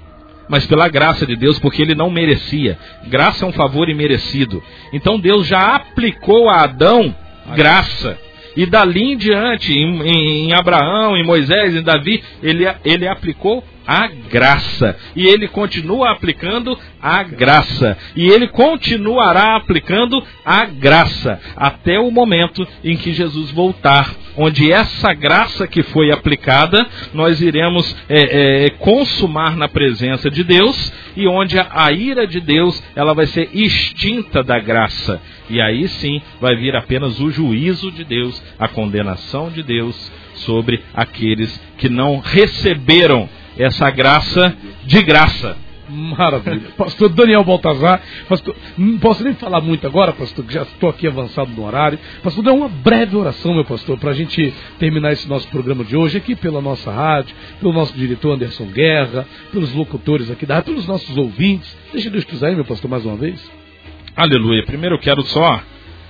[0.49, 2.79] mas pela graça de Deus, porque ele não merecia.
[3.07, 4.63] Graça é um favor imerecido.
[4.93, 7.15] Então Deus já aplicou a Adão
[7.55, 8.19] graça.
[8.57, 13.65] E dali em diante, em, em, em Abraão, em Moisés, em Davi, ele, ele aplicou
[13.87, 14.97] a graça.
[15.15, 17.97] E ele continua aplicando a graça.
[18.17, 24.15] E ele continuará aplicando a graça até o momento em que Jesus voltar.
[24.37, 30.93] Onde essa graça que foi aplicada, nós iremos é, é, consumar na presença de Deus,
[31.17, 35.21] e onde a, a ira de Deus ela vai ser extinta da graça.
[35.49, 40.83] E aí sim vai vir apenas o juízo de Deus, a condenação de Deus sobre
[40.93, 43.29] aqueles que não receberam
[43.59, 45.57] essa graça de graça.
[45.89, 46.71] Maravilha.
[46.79, 51.07] Pastor Daniel Baltazar, pastor, não posso nem falar muito agora, pastor, que já estou aqui
[51.07, 51.99] avançado no horário.
[52.23, 55.95] Pastor, dê uma breve oração, meu pastor, para a gente terminar esse nosso programa de
[55.95, 60.73] hoje, aqui pela nossa rádio, pelo nosso diretor Anderson Guerra, pelos locutores aqui da rádio,
[60.73, 61.77] pelos nossos ouvintes.
[61.93, 63.39] Deixa Deus te usar aí, meu pastor, mais uma vez.
[64.17, 64.65] Aleluia.
[64.65, 65.63] Primeiro eu quero só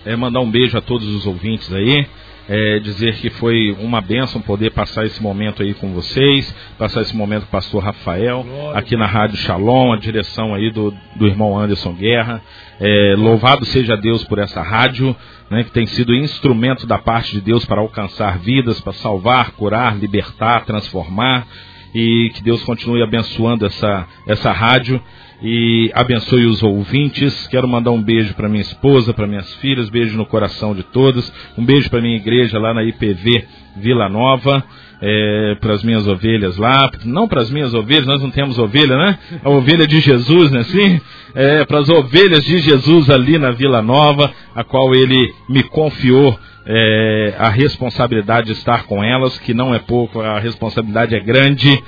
[0.05, 2.07] é, mandar um beijo a todos os ouvintes aí
[2.49, 7.17] é, dizer que foi uma bênção poder passar esse momento aí com vocês, passar esse
[7.17, 8.45] momento com o pastor Rafael,
[8.75, 12.43] aqui na Rádio Shalom, a direção aí do, do irmão Anderson Guerra.
[12.81, 15.17] É, louvado seja Deus por essa rádio,
[15.51, 19.97] né, que tem sido instrumento da parte de Deus para alcançar vidas, para salvar, curar,
[19.97, 21.47] libertar, transformar.
[21.95, 25.01] E que Deus continue abençoando essa, essa rádio
[25.43, 27.47] e abençoe os ouvintes.
[27.49, 31.33] Quero mandar um beijo para minha esposa, para minhas filhas, beijo no coração de todos.
[31.57, 33.47] Um beijo para minha igreja lá na IPV
[33.77, 34.65] Vila Nova,
[35.01, 36.91] é, para as minhas ovelhas lá.
[37.05, 39.19] Não para as minhas ovelhas, nós não temos ovelha, né?
[39.43, 40.63] A ovelha de Jesus, né?
[40.65, 41.01] Sim.
[41.35, 46.39] É, para as ovelhas de Jesus ali na Vila Nova, a qual ele me confiou.
[46.67, 51.79] É, a responsabilidade de estar com elas, que não é pouco, a responsabilidade é grande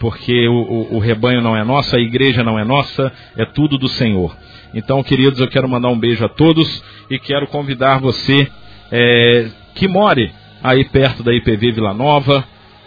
[0.00, 3.78] porque o, o, o, rebanho não é nosso, a igreja não é nossa, é tudo
[3.78, 4.36] do Senhor.
[4.74, 8.48] Então, queridos, eu quero mandar um beijo a todos e quero convidar você
[8.90, 10.32] é, que more
[10.62, 12.44] aí perto da IPV Vila Nova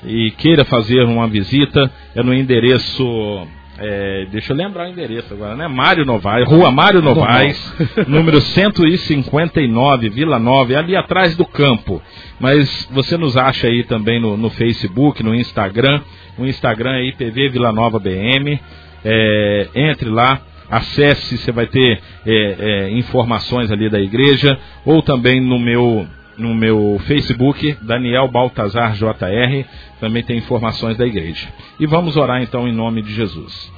[0.07, 3.47] e queira fazer uma visita, é no endereço
[3.79, 5.67] é, deixa eu lembrar o endereço agora, né?
[5.67, 7.75] Mário Novaes, Rua Mário Novaes,
[8.07, 12.01] número 159, Vila Nova, é ali atrás do campo.
[12.39, 16.01] Mas você nos acha aí também no, no Facebook, no Instagram.
[16.39, 18.59] O Instagram é IPV Vila Nova BM.
[19.05, 25.39] É, entre lá, acesse, você vai ter é, é, informações ali da igreja, ou também
[25.39, 26.07] no meu
[26.38, 29.65] no meu Facebook, Daniel Baltazar JR,
[29.99, 31.47] também tem informações da igreja.
[31.80, 33.72] E vamos orar então em nome de Jesus.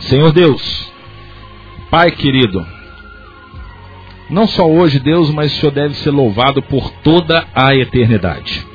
[0.00, 0.92] Senhor Deus,
[1.90, 2.66] Pai querido,
[4.28, 8.66] não só hoje, Deus, mas o Senhor deve ser louvado por toda a eternidade.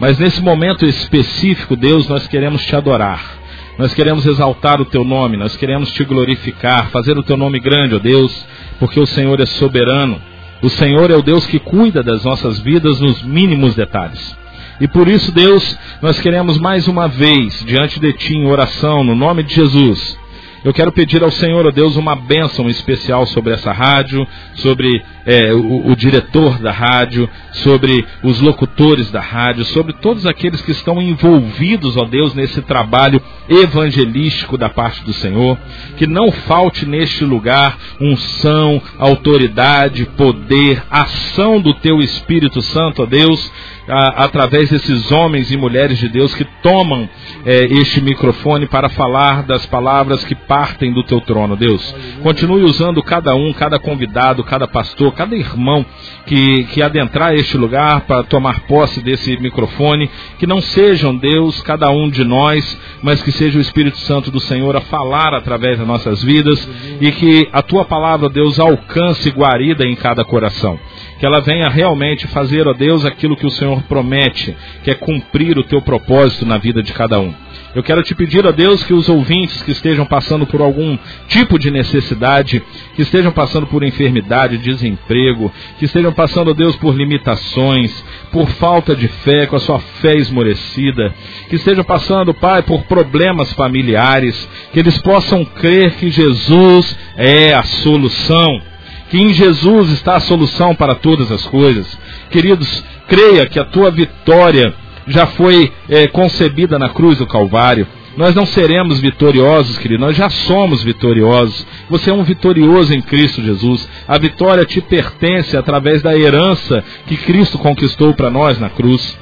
[0.00, 3.38] Mas nesse momento específico, Deus, nós queremos te adorar.
[3.78, 7.96] Nós queremos exaltar o teu nome, nós queremos te glorificar, fazer o teu nome grande,
[7.96, 8.46] ó Deus,
[8.78, 10.20] porque o Senhor é soberano.
[10.64, 14.34] O Senhor é o Deus que cuida das nossas vidas nos mínimos detalhes.
[14.80, 19.14] E por isso, Deus, nós queremos mais uma vez, diante de Ti, em oração, no
[19.14, 20.18] nome de Jesus,
[20.64, 25.52] eu quero pedir ao Senhor, ó Deus, uma bênção especial sobre essa rádio, sobre é,
[25.52, 31.02] o, o, diretor da rádio, sobre os locutores da rádio, sobre todos aqueles que estão
[31.02, 35.58] envolvidos, ó Deus, nesse trabalho evangelístico da parte do Senhor.
[35.98, 43.52] Que não falte neste lugar unção, autoridade, poder, ação do Teu Espírito Santo, ó Deus,
[43.88, 47.08] a, através desses homens e mulheres de Deus que tomam
[47.44, 51.94] é, este microfone para falar das palavras que partem do teu trono, Deus.
[52.22, 55.84] Continue usando cada um, cada convidado, cada pastor, cada irmão
[56.26, 60.10] que, que adentrar este lugar para tomar posse desse microfone.
[60.38, 64.40] Que não sejam, Deus, cada um de nós, mas que seja o Espírito Santo do
[64.40, 66.68] Senhor a falar através das nossas vidas
[67.00, 70.78] e que a tua palavra, Deus, alcance guarida em cada coração
[71.18, 75.56] que ela venha realmente fazer, ó Deus, aquilo que o Senhor promete, que é cumprir
[75.58, 77.32] o teu propósito na vida de cada um.
[77.74, 80.96] Eu quero te pedir, ó Deus, que os ouvintes que estejam passando por algum
[81.28, 82.62] tipo de necessidade,
[82.94, 88.94] que estejam passando por enfermidade, desemprego, que estejam passando, ó Deus, por limitações, por falta
[88.94, 91.12] de fé, com a sua fé esmorecida,
[91.48, 97.62] que estejam passando, Pai, por problemas familiares, que eles possam crer que Jesus é a
[97.62, 98.73] solução
[99.10, 101.86] que em Jesus está a solução para todas as coisas.
[102.30, 104.74] Queridos, creia que a tua vitória
[105.06, 107.86] já foi é, concebida na cruz do Calvário.
[108.16, 111.66] Nós não seremos vitoriosos, querido, nós já somos vitoriosos.
[111.90, 113.88] Você é um vitorioso em Cristo Jesus.
[114.06, 119.18] A vitória te pertence através da herança que Cristo conquistou para nós na cruz.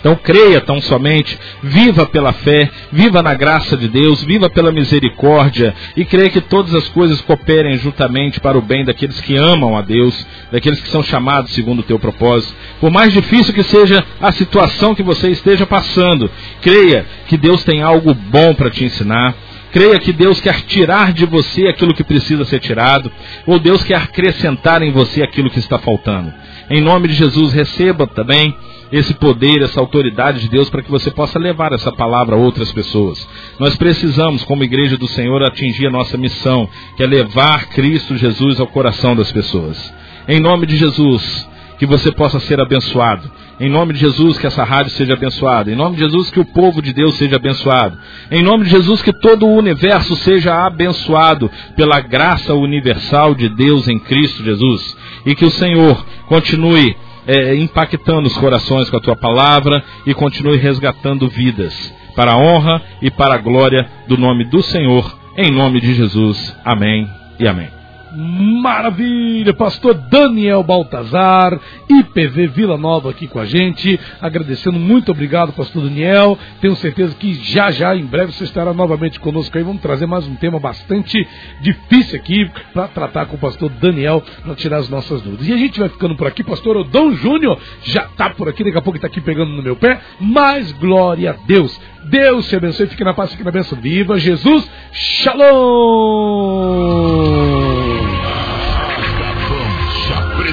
[0.00, 5.74] Então creia tão somente, viva pela fé, viva na graça de Deus, viva pela misericórdia
[5.96, 9.82] e creia que todas as coisas cooperem juntamente para o bem daqueles que amam a
[9.82, 12.54] Deus, daqueles que são chamados segundo o teu propósito.
[12.80, 16.30] Por mais difícil que seja a situação que você esteja passando,
[16.60, 19.34] creia que Deus tem algo bom para te ensinar.
[19.70, 23.12] Creia que Deus quer tirar de você aquilo que precisa ser tirado,
[23.46, 26.32] ou Deus quer acrescentar em você aquilo que está faltando.
[26.70, 28.56] Em nome de Jesus, receba também
[28.90, 32.72] esse poder, essa autoridade de Deus para que você possa levar essa palavra a outras
[32.72, 33.26] pessoas.
[33.58, 38.60] Nós precisamos, como igreja do Senhor, atingir a nossa missão, que é levar Cristo Jesus
[38.60, 39.92] ao coração das pessoas.
[40.26, 41.48] Em nome de Jesus,
[41.78, 43.30] que você possa ser abençoado.
[43.60, 45.70] Em nome de Jesus, que essa rádio seja abençoada.
[45.70, 47.96] Em nome de Jesus, que o povo de Deus seja abençoado.
[48.30, 53.88] Em nome de Jesus, que todo o universo seja abençoado pela graça universal de Deus
[53.88, 54.96] em Cristo Jesus.
[55.24, 56.96] E que o Senhor continue
[57.28, 62.82] é, impactando os corações com a tua palavra e continue resgatando vidas para a honra
[63.02, 66.56] e para a glória do nome do Senhor, em nome de Jesus.
[66.64, 67.77] Amém e amém.
[68.12, 69.52] Maravilha!
[69.52, 71.58] Pastor Daniel Baltazar,
[71.88, 74.00] IPV Vila Nova aqui com a gente.
[74.20, 76.38] Agradecendo, muito obrigado, Pastor Daniel.
[76.60, 79.64] Tenho certeza que já já, em breve, você estará novamente conosco aí.
[79.64, 81.26] Vamos trazer mais um tema bastante
[81.60, 85.46] difícil aqui para tratar com o Pastor Daniel, para tirar as nossas dúvidas.
[85.46, 88.78] E a gente vai ficando por aqui, Pastor Odão Júnior já está por aqui, daqui
[88.78, 90.00] a pouco está aqui pegando no meu pé.
[90.20, 91.78] Mas glória a Deus!
[92.04, 93.78] Deus te abençoe, fique na paz, fique na bênção.
[93.78, 94.70] Viva Jesus!
[94.92, 95.48] Shalom!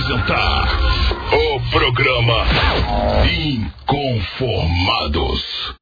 [0.05, 0.69] Apresentar
[1.33, 2.45] o programa
[3.27, 5.75] Inconformados.